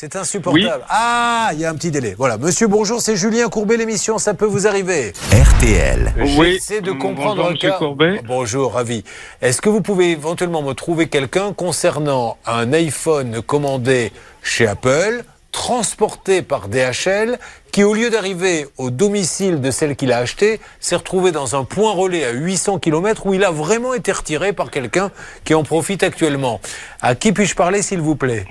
c'est 0.00 0.16
insupportable. 0.16 0.82
Ah, 0.88 1.50
il 1.52 1.60
y 1.60 1.66
a 1.66 1.70
un 1.70 1.74
petit 1.74 1.90
délai. 1.90 2.14
Voilà. 2.16 2.38
Monsieur, 2.38 2.68
bonjour, 2.68 3.02
c'est 3.02 3.16
Julien 3.16 3.50
Courbet, 3.50 3.76
l'émission, 3.76 4.16
ça 4.16 4.32
peut 4.32 4.46
vous 4.46 4.66
arriver. 4.66 5.12
RTL. 5.30 6.14
Oui. 6.38 6.52
J'essaie 6.52 6.80
de 6.80 6.92
comprendre 6.92 7.34
bonjour, 7.34 7.46
un 7.48 7.50
monsieur 7.50 7.68
cas. 7.68 7.76
Courbet. 7.76 8.22
Bonjour, 8.26 8.72
ravi. 8.72 9.04
Est-ce 9.42 9.60
que 9.60 9.68
vous 9.68 9.82
pouvez 9.82 10.12
éventuellement 10.12 10.62
me 10.62 10.72
trouver 10.72 11.08
quelqu'un 11.08 11.52
concernant 11.52 12.38
un 12.46 12.72
iPhone 12.72 13.42
commandé 13.42 14.10
chez 14.42 14.66
Apple, 14.66 15.22
transporté 15.52 16.40
par 16.40 16.68
DHL, 16.68 17.38
qui 17.70 17.84
au 17.84 17.92
lieu 17.92 18.08
d'arriver 18.08 18.68
au 18.78 18.88
domicile 18.88 19.60
de 19.60 19.70
celle 19.70 19.96
qu'il 19.96 20.12
a 20.12 20.16
acheté, 20.16 20.62
s'est 20.80 20.96
retrouvé 20.96 21.30
dans 21.30 21.56
un 21.56 21.64
point 21.64 21.92
relais 21.92 22.24
à 22.24 22.30
800 22.30 22.78
km 22.78 23.26
où 23.26 23.34
il 23.34 23.44
a 23.44 23.50
vraiment 23.50 23.92
été 23.92 24.12
retiré 24.12 24.54
par 24.54 24.70
quelqu'un 24.70 25.10
qui 25.44 25.52
en 25.52 25.62
profite 25.62 26.02
actuellement. 26.02 26.58
À 27.02 27.14
qui 27.14 27.32
puis-je 27.32 27.54
parler, 27.54 27.82
s'il 27.82 28.00
vous 28.00 28.16
plaît? 28.16 28.46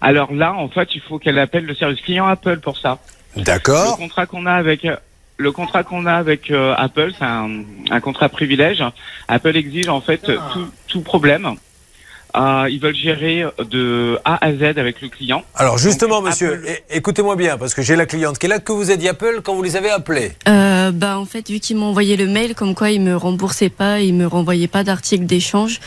Alors 0.00 0.32
là, 0.32 0.54
en 0.54 0.68
fait, 0.68 0.88
il 0.94 1.00
faut 1.00 1.18
qu'elle 1.18 1.38
appelle 1.38 1.64
le 1.64 1.74
service 1.74 2.00
client 2.00 2.26
Apple 2.26 2.60
pour 2.60 2.78
ça. 2.78 2.98
Le 3.36 3.42
D'accord. 3.42 3.96
contrat 3.96 4.26
qu'on 4.26 4.46
a 4.46 4.52
avec 4.52 4.86
le 5.36 5.52
contrat 5.52 5.84
qu'on 5.84 6.04
a 6.04 6.14
avec 6.14 6.50
euh, 6.50 6.74
Apple, 6.76 7.12
c'est 7.18 7.24
un, 7.24 7.62
un 7.90 8.00
contrat 8.00 8.28
privilège. 8.28 8.84
Apple 9.28 9.56
exige 9.56 9.88
en 9.88 10.00
fait 10.02 10.18
tout, 10.52 10.68
tout 10.86 11.00
problème. 11.00 11.54
Euh, 12.36 12.68
ils 12.70 12.78
veulent 12.78 12.94
gérer 12.94 13.44
de 13.58 14.18
A 14.24 14.44
à 14.44 14.52
Z 14.52 14.78
avec 14.78 15.00
le 15.00 15.08
client. 15.08 15.42
Alors 15.56 15.78
justement, 15.78 16.20
Donc, 16.20 16.26
monsieur, 16.26 16.62
écoutez-moi 16.90 17.34
bien, 17.36 17.58
parce 17.58 17.74
que 17.74 17.82
j'ai 17.82 17.96
la 17.96 18.06
cliente 18.06 18.38
qui 18.38 18.46
est 18.46 18.48
là, 18.48 18.60
que 18.60 18.70
vous 18.70 18.90
a 18.90 18.96
dit 18.96 19.08
Apple 19.08 19.40
quand 19.42 19.54
vous 19.54 19.62
les 19.62 19.76
avez 19.76 19.90
appelés? 19.90 20.32
Euh, 20.46 20.92
bah 20.92 21.18
en 21.18 21.24
fait, 21.24 21.48
vu 21.48 21.58
qu'ils 21.58 21.76
m'ont 21.76 21.86
envoyé 21.86 22.16
le 22.16 22.26
mail 22.26 22.54
comme 22.54 22.74
quoi 22.74 22.90
ils 22.90 23.00
me 23.00 23.16
remboursaient 23.16 23.70
pas, 23.70 24.00
ils 24.00 24.14
me 24.14 24.26
renvoyaient 24.26 24.68
pas 24.68 24.84
d'article 24.84 25.24
d'échange. 25.24 25.80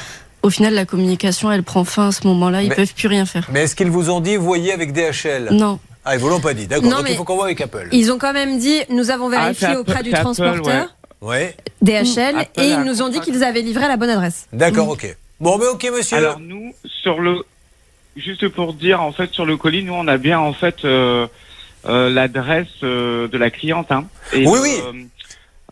Au 0.44 0.50
final, 0.50 0.74
la 0.74 0.86
communication, 0.86 1.52
elle 1.52 1.64
prend 1.64 1.86
fin 1.86 2.10
à 2.10 2.12
ce 2.12 2.28
moment-là. 2.28 2.62
Ils 2.62 2.70
Mais- 2.70 2.76
peuvent 2.76 2.94
plus 2.94 3.08
rien 3.08 3.26
faire. 3.26 3.48
Mais 3.52 3.62
est-ce 3.64 3.76
qu'ils 3.76 3.90
vous 3.90 4.10
ont 4.10 4.20
dit, 4.20 4.36
voyez 4.36 4.74
avec 4.74 4.92
DHL 4.92 5.50
Non. 5.52 5.80
Ah, 6.06 6.16
ils 6.16 6.20
vous 6.20 6.28
l'ont 6.28 6.42
pas 6.42 6.54
dit, 6.54 6.68
d'accord. 6.68 6.84
Non, 6.84 6.98
Donc 6.98 7.06
il 7.08 7.12
mais- 7.12 7.16
faut 7.18 7.24
qu'on 7.24 7.36
voit 7.36 7.46
avec 7.46 7.62
Apple. 7.62 7.88
Ils 7.94 8.12
ont 8.12 8.18
quand 8.18 8.34
même 8.34 8.60
dit, 8.60 8.78
nous 8.90 9.10
avons 9.10 9.32
Ah, 9.32 9.40
vérifié 9.54 9.78
auprès 9.78 9.96
Apple- 10.00 10.04
du 10.04 10.14
Apple, 10.14 10.22
transporteur, 10.24 10.88
Ouais, 11.22 11.56
DHL, 11.82 12.38
Apple 12.40 12.62
et 12.62 12.68
ils 12.72 12.82
nous 12.82 13.02
ont 13.02 13.08
dit 13.08 13.22
qu'ils 13.22 13.42
avaient 13.46 13.62
livré 13.62 13.86
à 13.86 13.88
la 13.88 13.96
bonne 13.96 14.10
adresse. 14.10 14.48
d'accord, 14.52 14.90
ok. 14.90 15.16
Bon, 15.40 15.58
mais 15.58 15.68
ok, 15.68 15.90
monsieur. 15.96 16.18
Alors 16.18 16.40
nous, 16.42 16.74
sur 17.02 17.22
le, 17.22 17.38
juste 18.18 18.50
pour 18.50 18.74
dire, 18.74 19.02
en 19.02 19.14
fait, 19.14 19.32
sur 19.32 19.46
le 19.46 19.56
colis, 19.56 19.84
nous, 19.84 19.94
on 19.94 20.08
a 20.10 20.18
bien 20.18 20.40
en 20.40 20.52
fait 20.52 20.84
euh, 20.84 21.26
euh, 21.88 22.10
l'adresse 22.10 22.68
euh, 22.84 23.30
de 23.30 23.38
la 23.38 23.50
cliente. 23.50 23.90
Hein, 23.94 24.06
et 24.34 24.46
Oui, 24.46 24.54
le, 24.56 24.62
oui. 24.92 25.08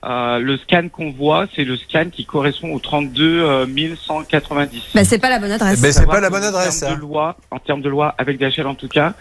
Euh, 0.03 0.39
le 0.39 0.58
scan 0.58 0.89
qu'on 0.91 1.12
voit, 1.12 1.48
c'est 1.55 1.63
le 1.63 1.77
scan 1.77 2.05
qui 2.12 2.25
correspond 2.25 2.74
au 2.74 2.79
32 2.79 3.43
euh, 3.43 3.65
1190. 3.67 4.81
Bah, 4.96 5.03
c'est 5.03 5.20
pas 5.20 5.29
la 5.29 5.39
bonne 5.39 5.51
adresse. 5.51 5.79
Ben, 5.81 5.91
c'est 5.91 6.05
pas 6.08 6.20
la 6.20 6.29
bonne 6.29 6.43
en 6.43 6.48
adresse, 6.48 6.79
termes 6.79 6.91
ça. 6.91 6.96
De 6.96 7.01
loi, 7.01 7.38
en 7.51 7.60
termes 7.60 7.81
de 7.81 7.89
loi, 7.89 8.15
avec 8.17 8.39
DHL 8.39 8.65
en 8.67 8.75
tout 8.75 8.88
cas, 8.88 9.13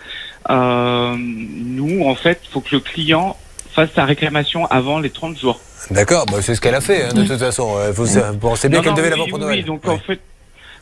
euh, 0.49 1.15
nous, 1.19 2.05
en 2.07 2.15
fait, 2.15 2.41
faut 2.51 2.61
que 2.61 2.75
le 2.75 2.81
client 2.81 3.37
fasse 3.73 3.91
sa 3.95 4.05
réclamation 4.05 4.67
avant 4.67 4.99
les 5.01 5.11
30 5.11 5.39
jours. 5.39 5.61
D'accord, 5.91 6.27
bah, 6.27 6.39
c'est 6.41 6.55
ce 6.55 6.61
qu'elle 6.61 6.75
a 6.75 6.81
fait, 6.81 7.05
hein, 7.05 7.13
de 7.13 7.25
toute 7.25 7.39
façon. 7.39 7.75
Euh, 7.77 7.93
Vous 7.93 8.07
pensez 8.39 8.69
bien 8.69 8.81
qu'elle 8.83 8.95
devait 8.95 9.05
oui, 9.05 9.11
l'avoir 9.11 9.27
oui, 9.27 9.31
pour 9.31 9.41
oui, 9.41 9.45
Noël. 9.47 9.65
donc 9.65 9.85
Ouais. 9.85 9.91
en 9.91 9.99
fait, 9.99 10.21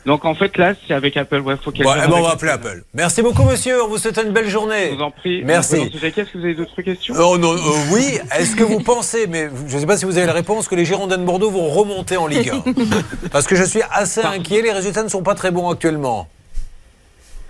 donc 0.05 0.25
en 0.25 0.33
fait 0.35 0.57
là, 0.57 0.73
c'est 0.87 0.93
avec 0.93 1.17
Apple. 1.17 1.39
Ouais, 1.41 1.55
faut 1.63 1.71
qu'elle. 1.71 1.85
Bon, 1.85 1.93
eh 1.95 2.07
ben, 2.07 2.13
on 2.13 2.21
va 2.21 2.31
appeler 2.31 2.51
Apple. 2.51 2.83
Merci 2.93 3.21
beaucoup, 3.21 3.43
monsieur. 3.43 3.83
On 3.83 3.87
vous 3.87 3.97
souhaite 3.97 4.17
une 4.23 4.31
belle 4.31 4.45
Je 4.45 4.49
journée. 4.51 4.89
vous 4.95 5.01
en 5.01 5.11
prie. 5.11 5.41
Merci. 5.43 5.91
Ce 5.93 6.05
Est-ce 6.05 6.15
que 6.31 6.37
vous 6.37 6.43
avez 6.43 6.55
d'autres 6.55 6.81
questions? 6.81 7.13
Oh 7.19 7.37
non, 7.37 7.53
euh, 7.53 7.59
oui. 7.91 8.19
Est-ce 8.37 8.55
que 8.55 8.63
vous 8.63 8.79
pensez, 8.79 9.27
mais 9.27 9.49
je 9.67 9.75
ne 9.75 9.79
sais 9.81 9.85
pas 9.85 9.97
si 9.97 10.05
vous 10.05 10.17
avez 10.17 10.27
la 10.27 10.33
réponse, 10.33 10.67
que 10.67 10.75
les 10.75 10.85
Girondins 10.85 11.17
de 11.17 11.23
Bordeaux 11.25 11.51
vont 11.51 11.69
remonter 11.69 12.17
en 12.17 12.27
Ligue 12.27 12.49
1 12.49 12.73
Parce 13.31 13.45
que 13.47 13.55
je 13.55 13.63
suis 13.63 13.81
assez 13.91 14.21
inquiet. 14.21 14.61
Les 14.61 14.71
résultats 14.71 15.03
ne 15.03 15.09
sont 15.09 15.23
pas 15.23 15.35
très 15.35 15.51
bons 15.51 15.69
actuellement. 15.69 16.27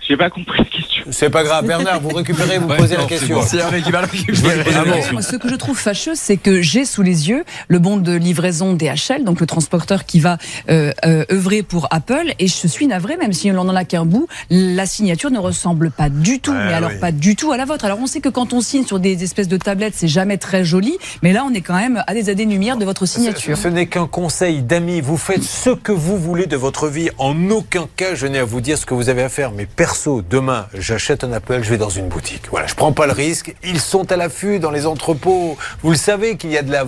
J'ai 0.06 0.16
pas 0.16 0.28
compris 0.30 0.58
la 0.58 0.64
question. 0.64 0.89
C'est 1.10 1.30
pas 1.30 1.42
grave, 1.44 1.66
Bernard, 1.66 2.00
vous 2.00 2.10
récupérez, 2.10 2.58
vous 2.58 2.68
Ouais, 2.70 2.76
posez 2.76 2.94
la 2.96 3.02
non, 3.02 3.06
question. 3.08 3.40
C'est 3.42 3.82
qui 3.82 3.90
va 3.90 4.02
Je 4.12 5.16
Ah 5.16 5.22
ce 5.22 5.36
que 5.36 5.48
je 5.48 5.54
trouve 5.54 5.78
fâcheux, 5.78 6.14
c'est 6.14 6.36
que 6.36 6.60
j'ai 6.62 6.84
sous 6.84 7.02
les 7.02 7.28
yeux 7.28 7.44
le 7.68 7.78
bon 7.78 7.96
de 7.96 8.12
livraison 8.12 8.74
DHL, 8.74 9.24
donc 9.24 9.40
le 9.40 9.46
transporteur 9.46 10.04
qui 10.04 10.20
va 10.20 10.38
euh, 10.68 10.92
euh, 11.04 11.24
œuvrer 11.32 11.62
pour 11.62 11.88
Apple, 11.90 12.34
et 12.38 12.46
je 12.46 12.66
suis 12.66 12.86
navré, 12.86 13.16
même 13.16 13.32
si 13.32 13.50
on 13.50 13.64
n'en 13.64 13.74
a 13.74 13.84
qu'un 13.84 14.04
bout, 14.04 14.26
la 14.50 14.86
signature 14.86 15.30
ne 15.30 15.38
ressemble 15.38 15.90
pas 15.90 16.08
du 16.08 16.40
tout, 16.40 16.52
Ouais, 16.52 16.66
mais 16.66 16.72
alors 16.74 16.90
oui. 16.90 16.98
pas 17.00 17.12
du 17.12 17.36
tout 17.36 17.52
à 17.52 17.56
la 17.56 17.64
vôtre. 17.64 17.84
Alors 17.84 17.98
on 18.00 18.06
sait 18.06 18.20
que 18.20 18.28
quand 18.28 18.52
on 18.52 18.60
signe 18.60 18.84
sur 18.84 19.00
des 19.00 19.22
espèces 19.22 19.48
de 19.48 19.56
tablettes, 19.56 19.94
c'est 19.96 20.08
jamais 20.08 20.36
très 20.38 20.64
joli, 20.64 20.98
mais 21.22 21.32
là 21.32 21.44
on 21.48 21.54
est 21.54 21.60
quand 21.60 21.76
même 21.76 22.02
à 22.06 22.14
des 22.14 22.28
années-lumière 22.28 22.76
de 22.76 22.84
votre 22.84 23.06
signature. 23.06 23.56
Ce, 23.56 23.62
ce 23.64 23.68
n'est 23.68 23.86
qu'un 23.86 24.06
conseil 24.06 24.62
d'amis. 24.62 25.00
Vous 25.00 25.16
faites 25.16 25.42
ce 25.42 25.70
que 25.70 25.92
vous 25.92 26.18
voulez 26.18 26.46
de 26.46 26.56
votre 26.56 26.88
vie. 26.88 27.08
En 27.18 27.50
aucun 27.50 27.86
cas, 27.96 28.14
je 28.14 28.26
n'ai 28.26 28.38
à 28.38 28.44
vous 28.44 28.60
dire 28.60 28.78
ce 28.78 28.86
que 28.86 28.94
vous 28.94 29.08
avez 29.08 29.22
à 29.22 29.28
faire. 29.28 29.52
Mais 29.52 29.66
perso, 29.66 30.22
demain, 30.28 30.66
j'achète 30.90 31.22
un 31.22 31.32
Apple, 31.32 31.60
je 31.62 31.70
vais 31.70 31.78
dans 31.78 31.88
une 31.88 32.08
boutique. 32.08 32.42
Voilà, 32.50 32.66
je 32.66 32.74
prends 32.74 32.90
pas 32.90 33.06
le 33.06 33.12
risque. 33.12 33.54
Ils 33.62 33.80
sont 33.80 34.10
à 34.10 34.16
l'affût 34.16 34.58
dans 34.58 34.72
les 34.72 34.86
entrepôts. 34.86 35.56
Vous 35.82 35.90
le 35.92 35.96
savez 35.96 36.36
qu'il 36.36 36.50
y 36.50 36.58
a 36.58 36.62
de 36.62 36.72
la. 36.72 36.84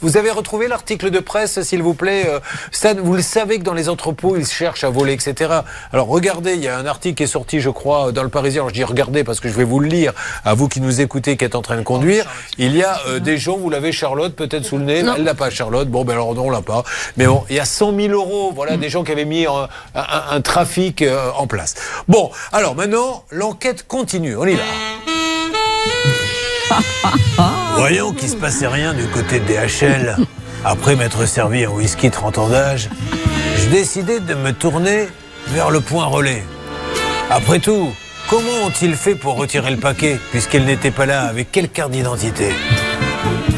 Vous 0.00 0.16
avez 0.16 0.30
retrouvé 0.32 0.66
l'article 0.66 1.10
de 1.10 1.20
presse, 1.20 1.62
s'il 1.62 1.80
vous 1.82 1.94
plaît, 1.94 2.24
euh, 2.26 2.40
Stan. 2.72 2.94
Vous 3.00 3.14
le 3.14 3.22
savez 3.22 3.58
que 3.58 3.62
dans 3.62 3.72
les 3.74 3.88
entrepôts, 3.88 4.36
ils 4.36 4.46
cherchent 4.46 4.82
à 4.82 4.90
voler, 4.90 5.12
etc. 5.12 5.60
Alors 5.92 6.08
regardez, 6.08 6.54
il 6.54 6.64
y 6.64 6.66
a 6.68 6.76
un 6.76 6.86
article 6.86 7.14
qui 7.14 7.22
est 7.22 7.28
sorti, 7.28 7.60
je 7.60 7.70
crois, 7.70 8.10
dans 8.10 8.24
le 8.24 8.28
Parisien. 8.28 8.62
Alors, 8.62 8.70
je 8.70 8.74
dis 8.74 8.82
regardez 8.84 9.22
parce 9.22 9.38
que 9.38 9.48
je 9.48 9.54
vais 9.54 9.62
vous 9.64 9.78
le 9.78 9.86
lire 9.88 10.12
à 10.44 10.54
vous 10.54 10.66
qui 10.68 10.80
nous 10.80 11.00
écoutez, 11.00 11.36
qui 11.36 11.44
êtes 11.44 11.54
en 11.54 11.62
train 11.62 11.76
de 11.76 11.82
conduire. 11.82 12.24
Il 12.58 12.76
y 12.76 12.82
a 12.82 12.98
euh, 13.06 13.20
des 13.20 13.38
gens, 13.38 13.56
vous 13.56 13.70
l'avez 13.70 13.92
Charlotte 13.92 14.34
peut-être 14.34 14.64
sous 14.64 14.78
le 14.78 14.84
nez. 14.84 15.02
Non. 15.04 15.14
Elle 15.16 15.22
l'a 15.24 15.34
pas, 15.34 15.50
Charlotte. 15.50 15.88
Bon, 15.88 16.04
ben 16.04 16.14
alors 16.14 16.34
non, 16.34 16.46
on 16.46 16.50
l'a 16.50 16.62
pas. 16.62 16.82
Mais 17.16 17.26
bon, 17.26 17.44
il 17.48 17.54
y 17.56 17.60
a 17.60 17.64
100 17.64 17.94
000 17.96 18.12
euros. 18.12 18.52
Voilà, 18.54 18.76
des 18.76 18.88
gens 18.88 19.04
qui 19.04 19.12
avaient 19.12 19.24
mis 19.24 19.46
un, 19.46 19.68
un- 19.94 20.24
un 20.30 20.40
trafic 20.40 21.02
euh, 21.02 21.30
en 21.36 21.46
place. 21.46 21.74
Bon, 22.08 22.30
alors 22.52 22.74
maintenant, 22.74 23.24
l'enquête 23.36 23.86
continue. 23.86 24.36
On 24.36 24.46
y 24.46 24.54
va. 24.54 24.62
Voyant 27.76 28.12
qu'il 28.12 28.28
se 28.28 28.36
passait 28.36 28.66
rien 28.66 28.94
du 28.94 29.06
côté 29.08 29.40
de 29.40 29.44
DHL, 29.44 30.16
après 30.64 30.96
m'être 30.96 31.26
servi 31.26 31.64
un 31.64 31.70
whisky 31.70 32.10
30 32.10 32.38
ans 32.38 32.48
d'âge, 32.48 32.88
j'ai 33.58 33.68
décidé 33.68 34.20
de 34.20 34.34
me 34.34 34.52
tourner 34.52 35.08
vers 35.48 35.70
le 35.70 35.80
point 35.80 36.06
relais. 36.06 36.42
Après 37.30 37.58
tout, 37.58 37.92
comment 38.30 38.64
ont-ils 38.64 38.96
fait 38.96 39.14
pour 39.14 39.36
retirer 39.36 39.70
le 39.70 39.76
paquet, 39.76 40.18
puisqu'elle 40.30 40.64
n'était 40.64 40.90
pas 40.90 41.04
là 41.04 41.24
Avec 41.24 41.52
quelle 41.52 41.68
carte 41.68 41.90
d'identité? 41.90 42.54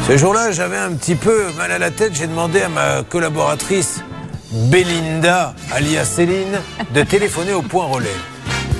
Ce 0.07 0.17
jour-là, 0.17 0.51
j'avais 0.51 0.77
un 0.77 0.91
petit 0.91 1.15
peu 1.15 1.53
mal 1.57 1.71
à 1.71 1.79
la 1.79 1.91
tête. 1.91 2.13
J'ai 2.15 2.27
demandé 2.27 2.61
à 2.61 2.69
ma 2.69 3.03
collaboratrice, 3.03 4.01
Belinda, 4.51 5.53
alias 5.71 6.05
Céline, 6.05 6.59
de 6.93 7.03
téléphoner 7.03 7.53
au 7.53 7.61
point 7.61 7.85
relais. 7.85 8.09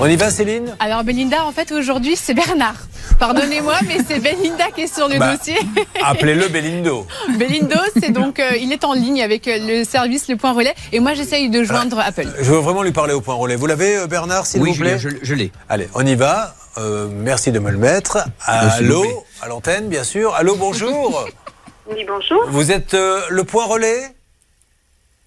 On 0.01 0.05
y 0.05 0.15
va, 0.15 0.29
Céline 0.31 0.75
Alors 0.79 1.03
Belinda, 1.03 1.43
en 1.45 1.51
fait, 1.51 1.71
aujourd'hui, 1.73 2.15
c'est 2.15 2.33
Bernard. 2.33 2.75
Pardonnez-moi, 3.19 3.73
mais 3.87 3.97
c'est 4.07 4.19
Belinda 4.19 4.71
qui 4.73 4.81
est 4.83 4.93
sur 4.93 5.09
le 5.09 5.19
Bah. 5.19 5.35
dossier. 5.35 5.57
Appelez-le 6.05 6.47
Belindo. 6.47 7.05
Belindo, 7.37 7.75
c'est 7.99 8.11
donc, 8.11 8.39
euh, 8.39 8.51
il 8.57 8.71
est 8.71 8.85
en 8.85 8.93
ligne 8.93 9.21
avec 9.21 9.47
euh, 9.49 9.57
le 9.59 9.83
service 9.83 10.29
Le 10.29 10.37
Point 10.37 10.53
Relais. 10.53 10.73
Et 10.93 11.01
moi, 11.01 11.15
j'essaye 11.15 11.49
de 11.49 11.63
joindre 11.63 11.99
Apple. 11.99 12.27
Je 12.39 12.49
veux 12.49 12.59
vraiment 12.59 12.81
lui 12.81 12.93
parler 12.93 13.13
au 13.13 13.19
point 13.19 13.35
relais. 13.35 13.57
Vous 13.57 13.67
l'avez, 13.67 13.97
euh, 13.97 14.07
Bernard, 14.07 14.45
s'il 14.45 14.61
Oui, 14.61 14.71
vous 14.71 14.79
plaît 14.79 14.97
je, 14.97 15.09
je 15.21 15.33
l'ai. 15.35 15.51
Allez, 15.67 15.89
on 15.93 16.05
y 16.05 16.15
va. 16.15 16.55
Euh, 16.77 17.09
merci 17.11 17.51
de 17.51 17.59
me 17.59 17.69
le 17.71 17.77
mettre. 17.77 18.19
Allô, 18.45 19.03
à 19.41 19.47
l'antenne, 19.49 19.89
bien 19.89 20.05
sûr. 20.05 20.33
Allô, 20.35 20.55
bonjour. 20.55 21.25
Oui, 21.91 22.05
bonjour. 22.07 22.45
Vous 22.49 22.71
êtes 22.71 22.93
euh, 22.93 23.19
le 23.29 23.43
point 23.43 23.65
relais 23.65 23.99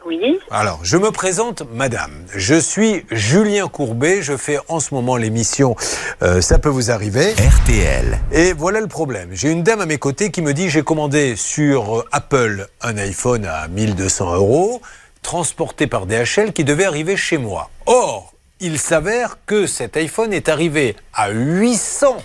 Oui. 0.05 0.39
Alors, 0.51 0.81
je 0.83 0.97
me 0.97 1.11
présente, 1.13 1.63
madame. 1.73 2.25
Je 2.35 2.55
suis 2.55 3.05
Julien 3.11 3.69
Courbet. 3.69 4.21
Je 4.21 4.37
fais 4.37 4.59
en 4.69 4.81
ce 4.81 4.95
moment 4.95 5.17
l'émission 5.17 5.77
euh, 6.23 6.41
Ça 6.41 6.59
peut 6.59 6.69
vous 6.69 6.91
arriver. 6.91 7.35
RTL. 7.35 8.19
Et 8.33 8.53
voilà 8.53 8.81
le 8.81 8.89
problème. 8.89 9.29
J'ai 9.33 9.51
une 9.51 9.63
dame 9.63 9.81
à 9.81 9.87
mes 9.87 9.99
côtés 9.99 10.31
qui 10.31 10.43
me 10.43 10.55
dit 10.55 10.71
j'ai 10.71 10.83
commandé 10.83 11.37
sur 11.37 11.99
euh, 11.99 12.09
Apple 12.11 12.67
un 12.81 12.97
iPhone 12.99 13.45
à 13.45 13.69
1200 13.69 14.35
euros, 14.35 14.83
transporté 15.23 15.87
par 15.87 16.07
DHL, 16.07 16.53
qui 16.53 16.65
devait 16.65 16.85
arriver 16.85 17.17
chez 17.17 17.39
moi. 17.39 17.71
Or, 17.87 18.33
il 18.59 18.79
s'avère 18.81 19.39
que 19.47 19.67
cet 19.67 19.97
iPhone 19.97 20.33
est 20.33 20.49
arrivé 20.49 20.97
à 21.15 21.31
800 21.31 22.17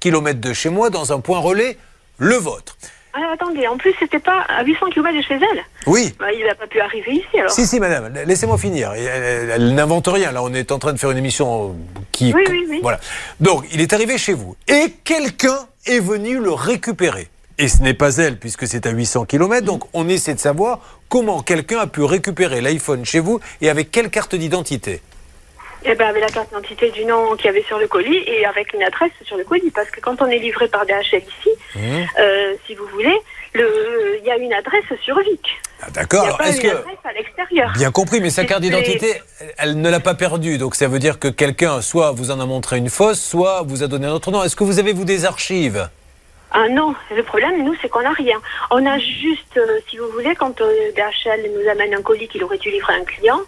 km 0.00 0.40
de 0.40 0.52
chez 0.54 0.70
moi 0.70 0.88
dans 0.88 1.12
un 1.12 1.20
point 1.20 1.40
relais, 1.40 1.76
le 2.18 2.36
vôtre. 2.36 2.78
Ah, 3.18 3.32
attendez, 3.32 3.66
en 3.66 3.78
plus, 3.78 3.94
c'était 3.98 4.18
pas 4.18 4.42
à 4.48 4.62
800 4.62 4.90
km 4.90 5.16
de 5.16 5.22
chez 5.22 5.34
elle. 5.34 5.62
Oui. 5.86 6.14
Bah, 6.18 6.26
il 6.32 6.44
n'a 6.44 6.54
pas 6.54 6.66
pu 6.66 6.78
arriver 6.80 7.12
ici, 7.12 7.38
alors. 7.38 7.50
Si, 7.50 7.66
si, 7.66 7.80
madame, 7.80 8.12
laissez-moi 8.26 8.58
finir. 8.58 8.92
Elle, 8.94 9.06
elle- 9.06 9.50
elle 9.54 9.74
n'invente 9.74 10.06
rien. 10.08 10.32
Là, 10.32 10.42
on 10.42 10.52
est 10.52 10.70
en 10.70 10.78
train 10.78 10.92
de 10.92 10.98
faire 10.98 11.10
une 11.12 11.16
émission 11.18 11.74
qui. 12.12 12.34
Oui, 12.34 12.44
oui, 12.50 12.66
oui. 12.68 12.80
Voilà. 12.82 13.00
Donc, 13.40 13.64
il 13.72 13.80
est 13.80 13.94
arrivé 13.94 14.18
chez 14.18 14.34
vous. 14.34 14.54
Et 14.68 14.92
quelqu'un 15.02 15.58
est 15.86 16.00
venu 16.00 16.38
le 16.38 16.52
récupérer. 16.52 17.28
Et 17.58 17.68
ce 17.68 17.80
n'est 17.82 17.94
pas 17.94 18.14
elle, 18.18 18.38
puisque 18.38 18.66
c'est 18.66 18.84
à 18.86 18.90
800 18.90 19.24
km. 19.24 19.64
Donc, 19.64 19.84
on 19.94 20.08
essaie 20.10 20.34
de 20.34 20.38
savoir 20.38 20.80
comment 21.08 21.40
quelqu'un 21.40 21.78
a 21.78 21.86
pu 21.86 22.02
récupérer 22.02 22.60
l'iPhone 22.60 23.06
chez 23.06 23.20
vous 23.20 23.40
et 23.62 23.70
avec 23.70 23.90
quelle 23.90 24.10
carte 24.10 24.34
d'identité. 24.34 25.00
Eh 25.88 25.94
ben, 25.94 26.08
avec 26.08 26.20
la 26.22 26.28
carte 26.28 26.48
d'identité 26.48 26.90
du 26.90 27.04
nom 27.04 27.36
qu'il 27.36 27.46
y 27.46 27.48
avait 27.48 27.62
sur 27.62 27.78
le 27.78 27.86
colis 27.86 28.22
et 28.26 28.44
avec 28.44 28.72
une 28.74 28.82
adresse 28.82 29.12
sur 29.22 29.36
le 29.36 29.44
colis. 29.44 29.70
Parce 29.70 29.88
que 29.90 30.00
quand 30.00 30.20
on 30.20 30.26
est 30.26 30.38
livré 30.38 30.66
par 30.68 30.84
DHL 30.84 31.22
ici, 31.22 31.50
Mmh. 31.76 31.80
euh, 32.18 32.54
si 32.66 32.74
vous 32.74 32.86
voulez, 32.88 33.16
le- 33.54 34.18
il 34.20 34.26
y 34.26 34.30
a 34.30 34.36
une 34.36 34.52
adresse 34.52 34.84
sur 35.02 35.18
Vic. 35.20 35.46
Ah, 35.82 35.86
D'accord. 35.92 36.40
est-ce 36.42 36.56
une 36.56 36.62
que. 36.70 36.76
adresse 36.76 36.96
à 37.04 37.12
l'extérieur. 37.12 37.72
Bien 37.76 37.92
compris, 37.92 38.20
mais 38.20 38.30
sa 38.30 38.44
carte 38.44 38.62
d'identité, 38.62 39.14
elle, 39.40 39.54
elle 39.58 39.80
ne 39.80 39.88
l'a 39.90 40.00
pas 40.00 40.14
perdue. 40.14 40.58
Donc, 40.58 40.74
ça 40.74 40.88
veut 40.88 40.98
dire 40.98 41.18
que 41.20 41.28
quelqu'un, 41.28 41.80
soit 41.82 42.10
vous 42.12 42.30
en 42.32 42.40
a 42.40 42.46
montré 42.46 42.78
une 42.78 42.90
fausse, 42.90 43.20
soit 43.22 43.62
vous 43.62 43.82
a 43.82 43.86
donné 43.86 44.06
un 44.06 44.12
autre 44.12 44.30
nom. 44.32 44.42
Est-ce 44.42 44.56
que 44.56 44.64
vous 44.64 44.78
avez, 44.80 44.92
vous, 44.92 45.04
des 45.04 45.24
archives? 45.24 45.88
Ah 46.52 46.68
non, 46.70 46.94
le 47.14 47.22
problème, 47.22 47.62
nous, 47.64 47.74
c'est 47.82 47.88
qu'on 47.88 48.02
n'a 48.02 48.12
rien. 48.12 48.40
On 48.70 48.84
a 48.86 48.98
juste, 48.98 49.56
euh, 49.58 49.78
si 49.90 49.98
vous 49.98 50.08
voulez, 50.08 50.34
quand 50.34 50.60
euh, 50.60 50.72
DHL 50.96 51.42
nous 51.54 51.68
amène 51.68 51.94
un 51.94 52.02
colis 52.02 52.28
qu'il 52.28 52.42
aurait 52.44 52.56
dû 52.58 52.70
livrer 52.70 52.94
à 52.94 52.96
un 52.96 53.04
client, 53.04 53.40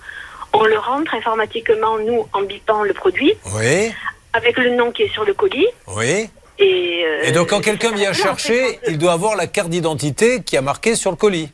on 0.53 0.65
le 0.65 0.79
rentre 0.79 1.15
informatiquement, 1.15 1.99
nous, 1.99 2.27
en 2.33 2.43
bipant 2.43 2.83
le 2.83 2.93
produit, 2.95 3.35
Oui. 3.55 3.93
avec 4.33 4.57
le 4.59 4.71
nom 4.77 4.91
qui 4.93 5.03
est 5.03 5.13
sur 5.13 5.25
le 5.25 5.35
colis. 5.35 5.67
Oui. 5.89 6.29
Et, 6.59 7.05
euh, 7.07 7.23
Et 7.25 7.33
donc, 7.33 7.51
quand 7.51 7.61
quelqu'un 7.61 7.93
vient 7.93 8.11
voilà, 8.13 8.33
en 8.33 8.37
fait, 8.37 8.43
chercher, 8.49 8.79
il 8.89 8.99
doit 8.99 9.13
avoir 9.13 9.37
la 9.37 9.47
carte 9.47 9.69
d'identité 9.69 10.43
qui 10.43 10.57
a 10.57 10.63
marqué 10.63 10.97
sur 10.97 11.11
le 11.11 11.17
colis. 11.17 11.53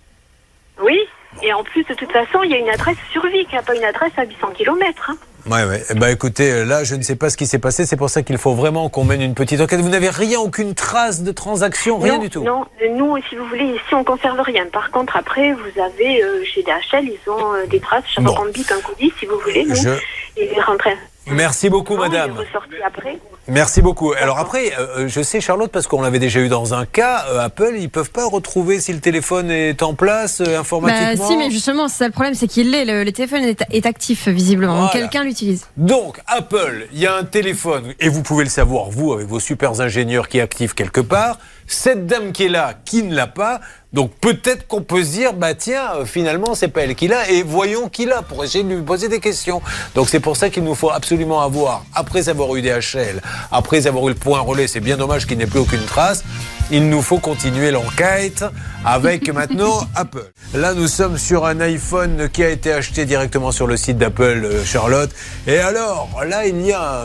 Oui, 0.82 0.98
et 1.42 1.52
en 1.52 1.62
plus, 1.62 1.84
de 1.84 1.94
toute 1.94 2.10
façon, 2.10 2.42
il 2.42 2.50
y 2.50 2.54
a 2.54 2.58
une 2.58 2.70
adresse 2.70 2.96
sur 3.12 3.24
Vic, 3.26 3.46
il 3.50 3.52
n'y 3.52 3.58
a 3.58 3.62
pas 3.62 3.74
une 3.76 3.84
adresse 3.84 4.12
à 4.16 4.24
800 4.24 4.48
km. 4.56 5.10
Ouais, 5.46 5.64
ouais. 5.64 5.84
Eh 5.90 5.94
ben, 5.94 6.08
écoutez, 6.08 6.64
là, 6.64 6.84
je 6.84 6.94
ne 6.94 7.02
sais 7.02 7.16
pas 7.16 7.28
ce 7.28 7.36
qui 7.36 7.46
s'est 7.46 7.58
passé. 7.58 7.84
C'est 7.84 7.96
pour 7.98 8.08
ça 8.08 8.22
qu'il 8.22 8.38
faut 8.38 8.54
vraiment 8.54 8.88
qu'on 8.88 9.04
mène 9.04 9.20
une 9.20 9.34
petite 9.34 9.60
enquête. 9.60 9.80
Vous 9.80 9.90
n'avez 9.90 10.08
rien, 10.08 10.40
aucune 10.40 10.74
trace 10.74 11.22
de 11.22 11.32
transaction, 11.32 11.98
rien 11.98 12.14
non, 12.14 12.20
du 12.20 12.30
tout. 12.30 12.42
Non, 12.44 12.64
euh, 12.82 12.88
nous, 12.96 13.16
si 13.28 13.36
vous 13.36 13.46
voulez, 13.46 13.64
ici, 13.64 13.94
on 13.94 14.04
conserve 14.04 14.40
rien. 14.40 14.64
Par 14.72 14.90
contre, 14.90 15.16
après, 15.16 15.52
vous 15.52 15.80
avez, 15.80 16.22
euh, 16.24 16.42
chez 16.44 16.62
DHL, 16.62 17.04
ils 17.04 17.30
ont 17.30 17.52
euh, 17.54 17.66
des 17.66 17.78
traces. 17.80 18.04
Chaque 18.06 18.24
Bon. 18.24 18.32
un 18.34 18.80
colis, 18.80 19.12
si 19.20 19.26
vous 19.26 19.38
voulez, 19.40 19.64
nous, 19.66 19.74
Je- 19.74 19.90
il 20.38 20.44
est 20.44 20.60
rentré. 20.62 20.96
Merci 21.26 21.68
beaucoup, 21.68 21.96
madame. 21.96 22.30
est 22.30 22.38
ressorti 22.38 22.74
après. 22.84 23.18
Merci 23.46 23.82
beaucoup. 23.82 24.12
Alors 24.14 24.38
après, 24.38 24.72
euh, 24.78 25.06
je 25.06 25.20
sais, 25.20 25.40
Charlotte, 25.40 25.70
parce 25.70 25.86
qu'on 25.86 26.00
l'avait 26.00 26.18
déjà 26.18 26.40
eu 26.40 26.48
dans 26.48 26.72
un 26.72 26.86
cas, 26.86 27.26
euh, 27.28 27.40
Apple, 27.40 27.74
ils 27.78 27.90
peuvent 27.90 28.10
pas 28.10 28.24
retrouver 28.26 28.80
si 28.80 28.92
le 28.92 29.00
téléphone 29.00 29.50
est 29.50 29.82
en 29.82 29.92
place 29.94 30.40
euh, 30.40 30.44
Bah, 30.54 30.60
informatiquement. 30.60 31.28
si, 31.28 31.36
mais 31.36 31.50
justement, 31.50 31.88
c'est 31.88 31.98
ça 31.98 32.06
le 32.06 32.12
problème, 32.12 32.34
c'est 32.34 32.48
qu'il 32.48 32.70
l'est. 32.70 32.86
Le, 32.86 33.04
le 33.04 33.12
téléphone 33.12 33.42
est, 33.44 33.62
est 33.70 33.84
actif, 33.86 34.28
visiblement. 34.28 34.76
Voilà. 34.76 34.92
quelqu'un 34.92 35.24
l'utilise. 35.24 35.66
Donc, 35.76 36.20
Apple, 36.26 36.86
il 36.94 36.98
y 37.00 37.06
a 37.06 37.14
un 37.16 37.24
téléphone, 37.24 37.92
et 38.00 38.08
vous 38.08 38.22
pouvez 38.22 38.44
le 38.44 38.50
savoir, 38.50 38.88
vous, 38.90 39.12
avec 39.12 39.26
vos 39.26 39.40
super 39.40 39.78
ingénieurs 39.80 40.28
qui 40.28 40.40
activent 40.40 40.74
quelque 40.74 41.00
part. 41.02 41.38
Cette 41.66 42.06
dame 42.06 42.32
qui 42.32 42.44
est 42.44 42.48
là, 42.50 42.74
qui 42.84 43.02
ne 43.02 43.14
l'a 43.14 43.26
pas. 43.26 43.60
Donc, 43.94 44.10
peut-être 44.20 44.66
qu'on 44.66 44.82
peut 44.82 45.02
se 45.04 45.12
dire, 45.12 45.32
bah 45.34 45.54
tiens, 45.54 45.92
euh, 45.96 46.04
finalement, 46.04 46.54
c'est 46.54 46.68
pas 46.68 46.82
elle 46.82 46.94
qui 46.94 47.08
l'a, 47.08 47.30
et 47.30 47.42
voyons 47.42 47.88
qui 47.88 48.04
l'a, 48.06 48.20
pour 48.22 48.44
essayer 48.44 48.64
de 48.64 48.74
lui 48.74 48.82
poser 48.82 49.08
des 49.08 49.20
questions. 49.20 49.62
Donc, 49.94 50.08
c'est 50.08 50.20
pour 50.20 50.36
ça 50.36 50.50
qu'il 50.50 50.64
nous 50.64 50.74
faut 50.74 50.90
absolument 50.90 51.40
avoir, 51.40 51.84
après 51.94 52.28
avoir 52.28 52.54
eu 52.56 52.60
DHL, 52.60 53.22
après 53.50 53.86
avoir 53.86 54.06
eu 54.06 54.10
le 54.10 54.14
point 54.14 54.40
relais, 54.40 54.66
c'est 54.66 54.80
bien 54.80 54.96
dommage 54.96 55.26
qu'il 55.26 55.38
n'ait 55.38 55.46
plus 55.46 55.60
aucune 55.60 55.84
trace, 55.84 56.24
il 56.70 56.88
nous 56.88 57.02
faut 57.02 57.18
continuer 57.18 57.70
l'enquête 57.70 58.44
avec 58.84 59.28
maintenant 59.34 59.80
Apple. 59.94 60.30
Là, 60.54 60.74
nous 60.74 60.88
sommes 60.88 61.18
sur 61.18 61.46
un 61.46 61.60
iPhone 61.60 62.28
qui 62.32 62.42
a 62.42 62.50
été 62.50 62.72
acheté 62.72 63.04
directement 63.04 63.52
sur 63.52 63.66
le 63.66 63.76
site 63.76 63.98
d'Apple, 63.98 64.22
euh, 64.44 64.64
Charlotte. 64.64 65.10
Et 65.46 65.58
alors, 65.58 66.08
là, 66.26 66.46
il 66.46 66.64
y 66.64 66.72
a 66.72 67.04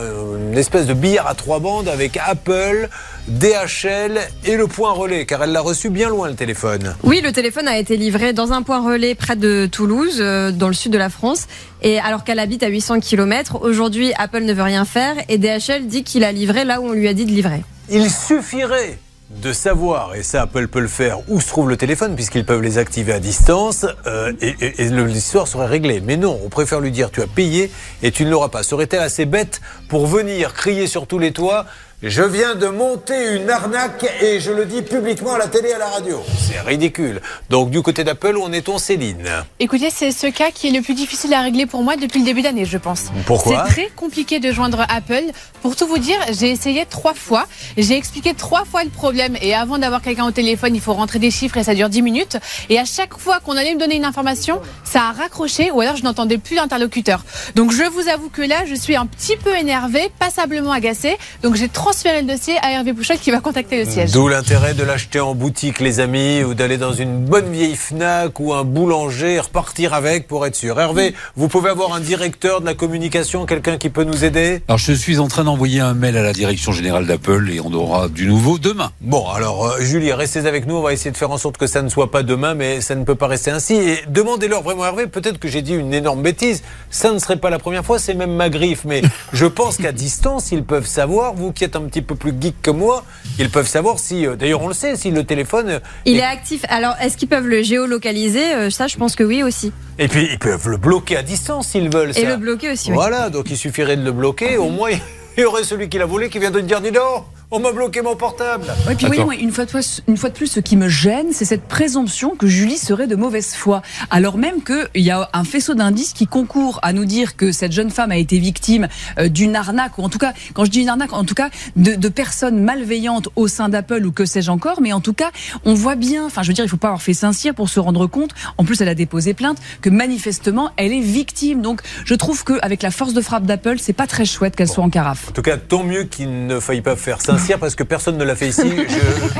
une 0.50 0.56
espèce 0.56 0.86
de 0.86 0.94
billard 0.94 1.26
à 1.26 1.34
trois 1.34 1.58
bandes 1.58 1.88
avec 1.88 2.16
Apple, 2.16 2.88
DHL 3.28 4.18
et 4.44 4.56
le 4.56 4.66
point 4.66 4.92
relais, 4.92 5.26
car 5.26 5.42
elle 5.42 5.52
l'a 5.52 5.60
reçu 5.60 5.90
bien 5.90 6.08
loin 6.08 6.28
le 6.28 6.34
téléphone. 6.34 6.94
Oui, 7.02 7.20
le 7.22 7.32
téléphone 7.32 7.68
a 7.68 7.78
été 7.78 7.96
livré 7.96 8.32
dans 8.32 8.52
un 8.52 8.62
point 8.62 8.84
relais 8.84 9.14
près 9.14 9.36
de 9.36 9.68
Toulouse, 9.70 10.18
euh, 10.20 10.52
dans 10.52 10.68
le 10.68 10.74
sud 10.74 10.92
de 10.92 10.98
la 10.98 11.10
France. 11.10 11.46
Et 11.82 11.98
alors 11.98 12.24
qu'elle 12.24 12.38
habite 12.38 12.62
à 12.62 12.68
800 12.68 13.00
km, 13.00 13.60
aujourd'hui, 13.62 14.12
Apple 14.18 14.42
ne 14.42 14.52
veut 14.52 14.62
rien 14.62 14.84
faire 14.84 15.14
et 15.28 15.38
DHL 15.38 15.86
dit 15.86 16.02
qu'il 16.02 16.24
a 16.24 16.32
livré 16.32 16.64
là 16.64 16.80
où 16.80 16.86
on 16.88 16.92
lui 16.92 17.08
a 17.08 17.14
dit 17.14 17.24
de 17.24 17.30
livrer. 17.30 17.62
Il 17.90 18.10
suffirait 18.10 18.98
de 19.30 19.52
savoir, 19.52 20.14
et 20.16 20.22
ça 20.24 20.42
Apple 20.42 20.66
peut 20.68 20.80
le 20.80 20.88
faire, 20.88 21.18
où 21.28 21.40
se 21.40 21.46
trouve 21.46 21.68
le 21.68 21.76
téléphone, 21.76 22.14
puisqu'ils 22.16 22.44
peuvent 22.44 22.62
les 22.62 22.78
activer 22.78 23.12
à 23.12 23.20
distance, 23.20 23.86
euh, 24.06 24.32
et, 24.40 24.54
et- 24.60 24.82
et 24.82 24.88
l'histoire 24.90 25.46
serait 25.46 25.66
réglée. 25.66 26.00
Mais 26.04 26.16
non, 26.16 26.38
on 26.44 26.48
préfère 26.48 26.80
lui 26.80 26.90
dire 26.90 27.10
tu 27.12 27.22
as 27.22 27.26
payé 27.28 27.70
et 28.02 28.10
tu 28.10 28.24
ne 28.24 28.30
l'auras 28.30 28.48
pas. 28.48 28.62
Serait-elle 28.64 29.00
assez 29.00 29.26
bête 29.26 29.60
pour 29.88 30.06
venir 30.08 30.52
crier 30.52 30.86
sur 30.88 31.06
tous 31.06 31.18
les 31.20 31.32
toits 31.32 31.64
je 32.02 32.22
viens 32.22 32.54
de 32.54 32.66
monter 32.66 33.36
une 33.36 33.50
arnaque 33.50 34.06
et 34.22 34.40
je 34.40 34.50
le 34.50 34.64
dis 34.64 34.80
publiquement 34.80 35.34
à 35.34 35.38
la 35.38 35.48
télé 35.48 35.68
et 35.68 35.74
à 35.74 35.78
la 35.78 35.88
radio. 35.88 36.22
C'est 36.38 36.60
ridicule. 36.60 37.20
Donc 37.50 37.68
du 37.68 37.82
côté 37.82 38.04
d'Apple, 38.04 38.38
où 38.38 38.42
en 38.42 38.52
est-on 38.52 38.78
Céline? 38.78 39.28
Écoutez, 39.58 39.90
c'est 39.90 40.10
ce 40.10 40.26
cas 40.26 40.50
qui 40.50 40.68
est 40.68 40.70
le 40.70 40.80
plus 40.80 40.94
difficile 40.94 41.34
à 41.34 41.42
régler 41.42 41.66
pour 41.66 41.82
moi 41.82 41.96
depuis 41.96 42.20
le 42.20 42.24
début 42.24 42.40
d'année, 42.40 42.64
je 42.64 42.78
pense. 42.78 43.08
Pourquoi? 43.26 43.66
C'est 43.66 43.72
très 43.74 43.90
compliqué 43.94 44.40
de 44.40 44.50
joindre 44.50 44.86
Apple. 44.88 45.24
Pour 45.60 45.76
tout 45.76 45.86
vous 45.86 45.98
dire, 45.98 46.16
j'ai 46.30 46.50
essayé 46.50 46.86
trois 46.88 47.12
fois. 47.12 47.46
J'ai 47.76 47.98
expliqué 47.98 48.32
trois 48.32 48.64
fois 48.64 48.82
le 48.82 48.88
problème. 48.88 49.36
Et 49.42 49.54
avant 49.54 49.76
d'avoir 49.76 50.00
quelqu'un 50.00 50.24
au 50.24 50.30
téléphone, 50.30 50.74
il 50.74 50.80
faut 50.80 50.94
rentrer 50.94 51.18
des 51.18 51.30
chiffres 51.30 51.58
et 51.58 51.64
ça 51.64 51.74
dure 51.74 51.90
10 51.90 52.00
minutes. 52.00 52.38
Et 52.70 52.78
à 52.78 52.86
chaque 52.86 53.18
fois 53.18 53.40
qu'on 53.40 53.58
allait 53.58 53.74
me 53.74 53.78
donner 53.78 53.96
une 53.96 54.06
information, 54.06 54.62
ça 54.84 55.02
a 55.02 55.12
raccroché 55.12 55.70
ou 55.70 55.82
alors 55.82 55.96
je 55.96 56.04
n'entendais 56.04 56.38
plus 56.38 56.56
l'interlocuteur. 56.56 57.24
Donc 57.56 57.72
je 57.72 57.82
vous 57.82 58.08
avoue 58.08 58.30
que 58.30 58.40
là, 58.40 58.64
je 58.64 58.74
suis 58.74 58.96
un 58.96 59.04
petit 59.04 59.36
peu 59.36 59.54
énervée, 59.54 60.10
passablement 60.18 60.72
agacée. 60.72 61.18
Donc 61.42 61.56
j'ai 61.56 61.68
transféré 61.90 62.20
le 62.22 62.28
dossier 62.28 62.54
à 62.62 62.70
Hervé 62.70 62.94
Pouchol 62.94 63.18
qui 63.18 63.32
va 63.32 63.40
contacter 63.40 63.84
le 63.84 63.90
siège. 63.90 64.12
D'où 64.12 64.28
l'intérêt 64.28 64.74
de 64.74 64.84
l'acheter 64.84 65.18
en 65.18 65.34
boutique, 65.34 65.80
les 65.80 65.98
amis, 65.98 66.44
ou 66.44 66.54
d'aller 66.54 66.78
dans 66.78 66.92
une 66.92 67.24
bonne 67.24 67.50
vieille 67.50 67.74
Fnac 67.74 68.38
ou 68.38 68.54
un 68.54 68.62
boulanger, 68.62 69.34
et 69.34 69.40
repartir 69.40 69.92
avec 69.92 70.28
pour 70.28 70.46
être 70.46 70.54
sûr. 70.54 70.80
Hervé, 70.80 71.16
vous 71.34 71.48
pouvez 71.48 71.68
avoir 71.68 71.92
un 71.92 71.98
directeur 71.98 72.60
de 72.60 72.66
la 72.66 72.74
communication, 72.74 73.44
quelqu'un 73.44 73.76
qui 73.76 73.90
peut 73.90 74.04
nous 74.04 74.24
aider? 74.24 74.62
Alors 74.68 74.78
je 74.78 74.92
suis 74.92 75.18
en 75.18 75.26
train 75.26 75.42
d'envoyer 75.42 75.80
un 75.80 75.94
mail 75.94 76.16
à 76.16 76.22
la 76.22 76.32
direction 76.32 76.70
générale 76.70 77.06
d'Apple 77.06 77.50
et 77.50 77.58
on 77.58 77.72
aura 77.72 78.06
du 78.06 78.28
nouveau 78.28 78.58
demain. 78.58 78.92
Bon, 79.00 79.28
alors 79.28 79.66
euh, 79.66 79.80
Julie, 79.80 80.12
restez 80.12 80.46
avec 80.46 80.68
nous. 80.68 80.76
On 80.76 80.82
va 80.82 80.92
essayer 80.92 81.10
de 81.10 81.16
faire 81.16 81.32
en 81.32 81.38
sorte 81.38 81.56
que 81.56 81.66
ça 81.66 81.82
ne 81.82 81.88
soit 81.88 82.12
pas 82.12 82.22
demain, 82.22 82.54
mais 82.54 82.80
ça 82.82 82.94
ne 82.94 83.02
peut 83.02 83.16
pas 83.16 83.26
rester 83.26 83.50
ainsi. 83.50 83.74
Et 83.74 83.98
demandez-leur 84.06 84.62
vraiment, 84.62 84.86
Hervé, 84.86 85.08
peut-être 85.08 85.38
que 85.38 85.48
j'ai 85.48 85.62
dit 85.62 85.74
une 85.74 85.92
énorme 85.92 86.22
bêtise. 86.22 86.62
Ça 86.88 87.10
ne 87.10 87.18
serait 87.18 87.38
pas 87.38 87.50
la 87.50 87.58
première 87.58 87.84
fois, 87.84 87.98
c'est 87.98 88.14
même 88.14 88.36
ma 88.36 88.48
griffe. 88.48 88.84
Mais 88.84 89.02
je 89.32 89.46
pense 89.46 89.76
qu'à 89.76 89.90
distance, 89.90 90.52
ils 90.52 90.62
peuvent 90.62 90.86
savoir, 90.86 91.34
vous 91.34 91.50
qui 91.50 91.64
êtes 91.64 91.74
un 91.74 91.79
petit 91.84 92.02
peu 92.02 92.14
plus 92.14 92.32
geek 92.38 92.60
que 92.62 92.70
moi, 92.70 93.04
ils 93.38 93.50
peuvent 93.50 93.68
savoir 93.68 93.98
si, 93.98 94.26
euh, 94.26 94.36
d'ailleurs 94.36 94.62
on 94.62 94.68
le 94.68 94.74
sait, 94.74 94.96
si 94.96 95.10
le 95.10 95.24
téléphone... 95.24 95.68
euh, 95.68 95.78
Il 96.04 96.18
est 96.18 96.22
actif. 96.22 96.64
Alors, 96.68 96.94
est-ce 97.00 97.16
qu'ils 97.16 97.28
peuvent 97.28 97.46
le 97.46 97.62
géolocaliser 97.62 98.54
Euh, 98.54 98.70
Ça, 98.70 98.86
je 98.86 98.96
pense 98.96 99.16
que 99.16 99.24
oui 99.24 99.42
aussi. 99.42 99.72
Et 99.98 100.08
puis 100.08 100.28
ils 100.30 100.38
peuvent 100.38 100.68
le 100.68 100.76
bloquer 100.76 101.16
à 101.16 101.22
distance 101.22 101.68
s'ils 101.68 101.90
veulent. 101.92 102.10
Et 102.10 102.22
ça. 102.22 102.28
le 102.28 102.36
bloquer 102.36 102.72
aussi, 102.72 102.90
oui. 102.90 102.94
Voilà, 102.94 103.30
donc 103.30 103.46
il 103.50 103.56
suffirait 103.56 103.96
de 103.96 104.04
le 104.04 104.12
bloquer. 104.12 104.56
Au 104.56 104.68
moins, 104.68 104.90
il 105.36 105.40
y 105.40 105.44
aurait 105.44 105.64
celui 105.64 105.88
qui 105.88 105.98
l'a 105.98 106.06
volé 106.06 106.28
qui 106.28 106.38
vient 106.38 106.50
de 106.50 106.60
dire 106.60 106.80
dis 106.80 106.90
donc, 106.90 107.24
on 107.52 107.58
m'a 107.58 107.72
bloqué 107.72 108.00
mon 108.00 108.14
portable. 108.14 108.66
Ouais, 108.86 108.94
puis 108.94 109.06
oui, 109.06 109.36
une 109.40 109.50
fois, 109.50 109.64
de 109.64 109.70
plus, 109.70 110.02
une 110.06 110.16
fois 110.16 110.28
de 110.28 110.34
plus, 110.34 110.46
ce 110.46 110.60
qui 110.60 110.76
me 110.76 110.88
gêne, 110.88 111.28
c'est 111.32 111.44
cette 111.44 111.64
présomption 111.64 112.36
que 112.36 112.46
Julie 112.46 112.78
serait 112.78 113.08
de 113.08 113.16
mauvaise 113.16 113.54
foi. 113.54 113.82
Alors 114.10 114.38
même 114.38 114.62
qu'il 114.62 115.02
y 115.02 115.10
a 115.10 115.28
un 115.32 115.44
faisceau 115.44 115.74
d'indices 115.74 116.12
qui 116.12 116.28
concourent 116.28 116.78
à 116.82 116.92
nous 116.92 117.04
dire 117.04 117.36
que 117.36 117.50
cette 117.50 117.72
jeune 117.72 117.90
femme 117.90 118.12
a 118.12 118.16
été 118.16 118.38
victime 118.38 118.86
euh, 119.18 119.28
d'une 119.28 119.56
arnaque, 119.56 119.98
ou 119.98 120.02
en 120.02 120.08
tout 120.08 120.18
cas, 120.18 120.32
quand 120.54 120.64
je 120.64 120.70
dis 120.70 120.82
une 120.82 120.88
arnaque, 120.88 121.12
en 121.12 121.24
tout 121.24 121.34
cas, 121.34 121.50
de, 121.74 121.96
de 121.96 122.08
personnes 122.08 122.62
malveillantes 122.62 123.28
au 123.34 123.48
sein 123.48 123.68
d'Apple 123.68 124.06
ou 124.06 124.12
que 124.12 124.24
sais-je 124.24 124.50
encore, 124.50 124.80
mais 124.80 124.92
en 124.92 125.00
tout 125.00 125.14
cas, 125.14 125.30
on 125.64 125.74
voit 125.74 125.96
bien, 125.96 126.26
enfin, 126.26 126.42
je 126.42 126.48
veux 126.48 126.54
dire, 126.54 126.64
il 126.64 126.70
faut 126.70 126.76
pas 126.76 126.88
avoir 126.88 127.02
fait 127.02 127.14
Saint-Cyr 127.14 127.54
pour 127.54 127.68
se 127.68 127.80
rendre 127.80 128.06
compte, 128.06 128.30
en 128.58 128.64
plus, 128.64 128.80
elle 128.80 128.88
a 128.88 128.94
déposé 128.94 129.34
plainte, 129.34 129.58
que 129.82 129.90
manifestement, 129.90 130.70
elle 130.76 130.92
est 130.92 131.00
victime. 131.00 131.62
Donc, 131.62 131.80
je 132.04 132.14
trouve 132.14 132.44
qu'avec 132.44 132.82
la 132.82 132.92
force 132.92 133.12
de 133.12 133.20
frappe 133.20 133.44
d'Apple, 133.44 133.76
c'est 133.80 133.92
pas 133.92 134.06
très 134.06 134.24
chouette 134.24 134.54
qu'elle 134.54 134.68
soit 134.68 134.84
en 134.84 134.90
carafe. 134.90 135.30
En 135.30 135.32
tout 135.32 135.42
cas, 135.42 135.56
tant 135.56 135.82
mieux 135.82 136.04
qu'il 136.04 136.46
ne 136.46 136.60
faille 136.60 136.82
pas 136.82 136.94
faire 136.94 137.20
Parce 137.58 137.74
que 137.74 137.82
personne 137.82 138.16
ne 138.16 138.24
l'a 138.24 138.36
fait 138.36 138.48
ici. 138.48 138.70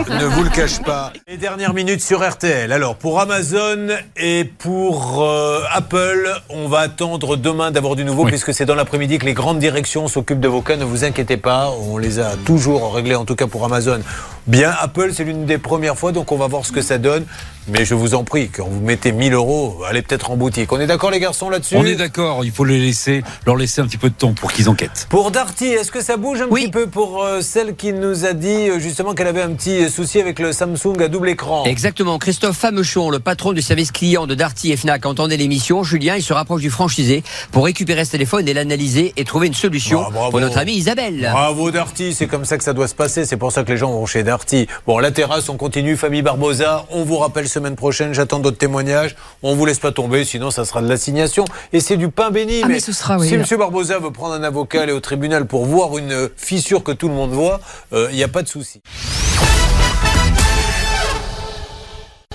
Je 0.09 0.13
ne 0.13 0.25
vous 0.25 0.43
le 0.43 0.51
cache 0.51 0.81
pas. 0.81 1.13
Les 1.29 1.37
dernières 1.37 1.75
minutes 1.75 2.01
sur 2.01 2.29
RTL. 2.29 2.73
Alors, 2.73 2.97
pour 2.97 3.21
Amazon 3.21 3.89
et 4.17 4.45
pour 4.45 5.23
euh, 5.23 5.61
Apple, 5.73 6.29
on 6.49 6.67
va 6.67 6.81
attendre 6.81 7.37
demain 7.37 7.71
d'avoir 7.71 7.97
du 7.97 8.05
nouveau 8.05 8.25
puisque 8.25 8.53
c'est 8.53 8.65
dans 8.65 8.75
l'après-midi 8.75 9.19
que 9.19 9.27
les 9.27 9.35
grandes 9.35 9.59
directions 9.59 10.09
s'occupent 10.09 10.41
de 10.41 10.49
vos 10.49 10.63
cas. 10.63 10.77
Ne 10.77 10.85
vous 10.85 11.05
inquiétez 11.05 11.37
pas. 11.37 11.71
On 11.71 11.99
les 11.99 12.19
a 12.19 12.37
toujours 12.45 12.95
réglés, 12.95 13.15
en 13.15 13.25
tout 13.25 13.37
cas 13.37 13.47
pour 13.47 13.65
Amazon. 13.65 14.01
Bien, 14.47 14.75
Apple, 14.81 15.11
c'est 15.15 15.25
l'une 15.25 15.45
des 15.47 15.59
premières 15.59 15.97
fois, 15.97 16.13
donc 16.13 16.33
on 16.33 16.37
va 16.37 16.47
voir 16.49 16.65
ce 16.67 16.73
que 16.73 16.83
ça 16.83 16.99
donne. 16.99 17.25
Mais 17.69 17.85
je 17.85 17.95
vous 17.95 18.15
en 18.15 18.25
prie, 18.25 18.49
quand 18.49 18.65
vous 18.67 18.81
mettez 18.81 19.13
1000 19.13 19.35
euros, 19.35 19.83
allez 19.89 20.03
peut-être 20.03 20.31
en 20.31 20.37
boutique. 20.37 20.73
On 20.73 20.81
est 20.81 20.87
d'accord, 20.87 21.11
les 21.11 21.21
garçons, 21.21 21.51
là-dessus 21.51 21.77
On 21.77 21.85
est 21.85 21.95
d'accord, 21.95 22.43
il 22.45 22.51
faut 22.51 22.65
les 22.65 22.79
laisser, 22.81 23.23
leur 23.47 23.55
laisser 23.55 23.81
un 23.83 23.87
petit 23.87 23.99
peu 23.99 24.09
de 24.09 24.15
temps 24.15 24.33
pour 24.33 24.51
qu'ils 24.51 24.69
enquêtent. 24.69 25.07
Pour 25.11 25.31
Darty, 25.31 25.67
est-ce 25.67 25.93
que 25.93 26.03
ça 26.03 26.17
bouge 26.17 26.41
un 26.41 26.49
petit 26.49 26.71
peu 26.71 26.87
pour 26.89 27.23
euh, 27.23 27.43
celle 27.43 27.77
qui 27.77 27.93
nous 27.93 28.25
a 28.25 28.33
dit 28.33 28.49
euh, 28.71 28.81
justement 28.81 29.15
qu'elle 29.15 29.27
avait 29.29 29.43
un 29.43 29.53
petit 29.53 29.89
souci 29.91 30.19
avec 30.21 30.39
le 30.41 30.53
Samsung 30.53 31.01
à 31.01 31.09
double 31.09 31.29
écran? 31.29 31.65
Exactement. 31.65 32.19
Christophe 32.19 32.57
Famechon, 32.57 33.11
le 33.11 33.21
patron 33.21 33.53
du 33.53 33.63
service 33.63 33.93
client 33.93 34.27
de 34.27 34.35
Darty 34.35 34.73
et 34.73 34.77
Fnac, 34.77 35.05
entendait 35.07 35.37
l'émission. 35.37 35.85
Julien, 35.85 36.17
il 36.17 36.23
se 36.23 36.33
rapproche 36.33 36.63
du 36.63 36.71
franchisé 36.71 37.23
pour 37.53 37.67
récupérer 37.67 38.05
ce 38.07 38.11
téléphone 38.13 38.49
et 38.49 38.55
l'analyser 38.55 39.13
et 39.17 39.25
trouver 39.25 39.47
une 39.47 39.55
solution 39.55 40.03
Ah, 40.07 40.11
bravo. 40.11 40.31
pour 40.31 40.41
notre 40.41 40.59
amie 40.59 40.73
Isabelle. 40.73 41.29
Bravo 41.31 41.71
Darty, 41.71 42.15
c'est 42.15 42.27
comme 42.27 42.47
ça 42.47 42.57
que 42.59 42.65
ça 42.65 42.73
doit 42.73 42.89
se 42.89 42.95
passer. 42.97 43.27
C'est 43.27 43.37
pour 43.37 43.53
ça 43.53 43.63
que 43.63 43.71
les 43.71 43.77
gens 43.77 43.93
vont 43.93 44.07
chez 44.07 44.23
Darty. 44.25 44.40
Bon, 44.87 44.99
la 44.99 45.11
terrasse, 45.11 45.49
on 45.49 45.57
continue. 45.57 45.97
Famille 45.97 46.23
Barbosa, 46.23 46.87
on 46.91 47.05
vous 47.05 47.19
rappelle 47.19 47.49
semaine 47.49 47.77
prochaine. 47.77 48.15
J'attends 48.15 48.39
d'autres 48.39 48.59
témoignages. 48.59 49.17
On 49.43 49.55
vous 49.55 49.67
laisse 49.67 49.79
pas 49.79 49.93
tomber, 49.93 50.25
sinon 50.25 50.51
ça 50.51 50.65
sera 50.65 50.83
de 50.83 50.89
l'assignation. 50.89 51.45
Et 51.73 51.81
c'est 51.81 51.97
du 51.97 52.09
pain 52.09 52.31
béni. 52.31 52.61
Ah, 52.63 52.69
mais 52.69 52.81
ce 52.81 52.93
sera, 52.93 53.19
oui, 53.19 53.29
Si. 53.29 53.35
M. 53.35 53.45
Barbosa 53.59 53.99
veut 53.99 54.11
prendre 54.11 54.35
un 54.35 54.43
avocat, 54.43 54.83
aller 54.83 54.93
au 54.93 55.01
tribunal 55.01 55.47
pour 55.47 55.65
voir 55.67 55.99
une 55.99 56.29
fissure 56.37 56.83
que 56.83 56.93
tout 56.93 57.09
le 57.09 57.15
monde 57.15 57.31
voit, 57.33 57.61
il 57.93 58.15
n'y 58.17 58.23
a 58.25 58.29
pas 58.29 58.43
de 58.43 58.49
souci. 58.49 58.83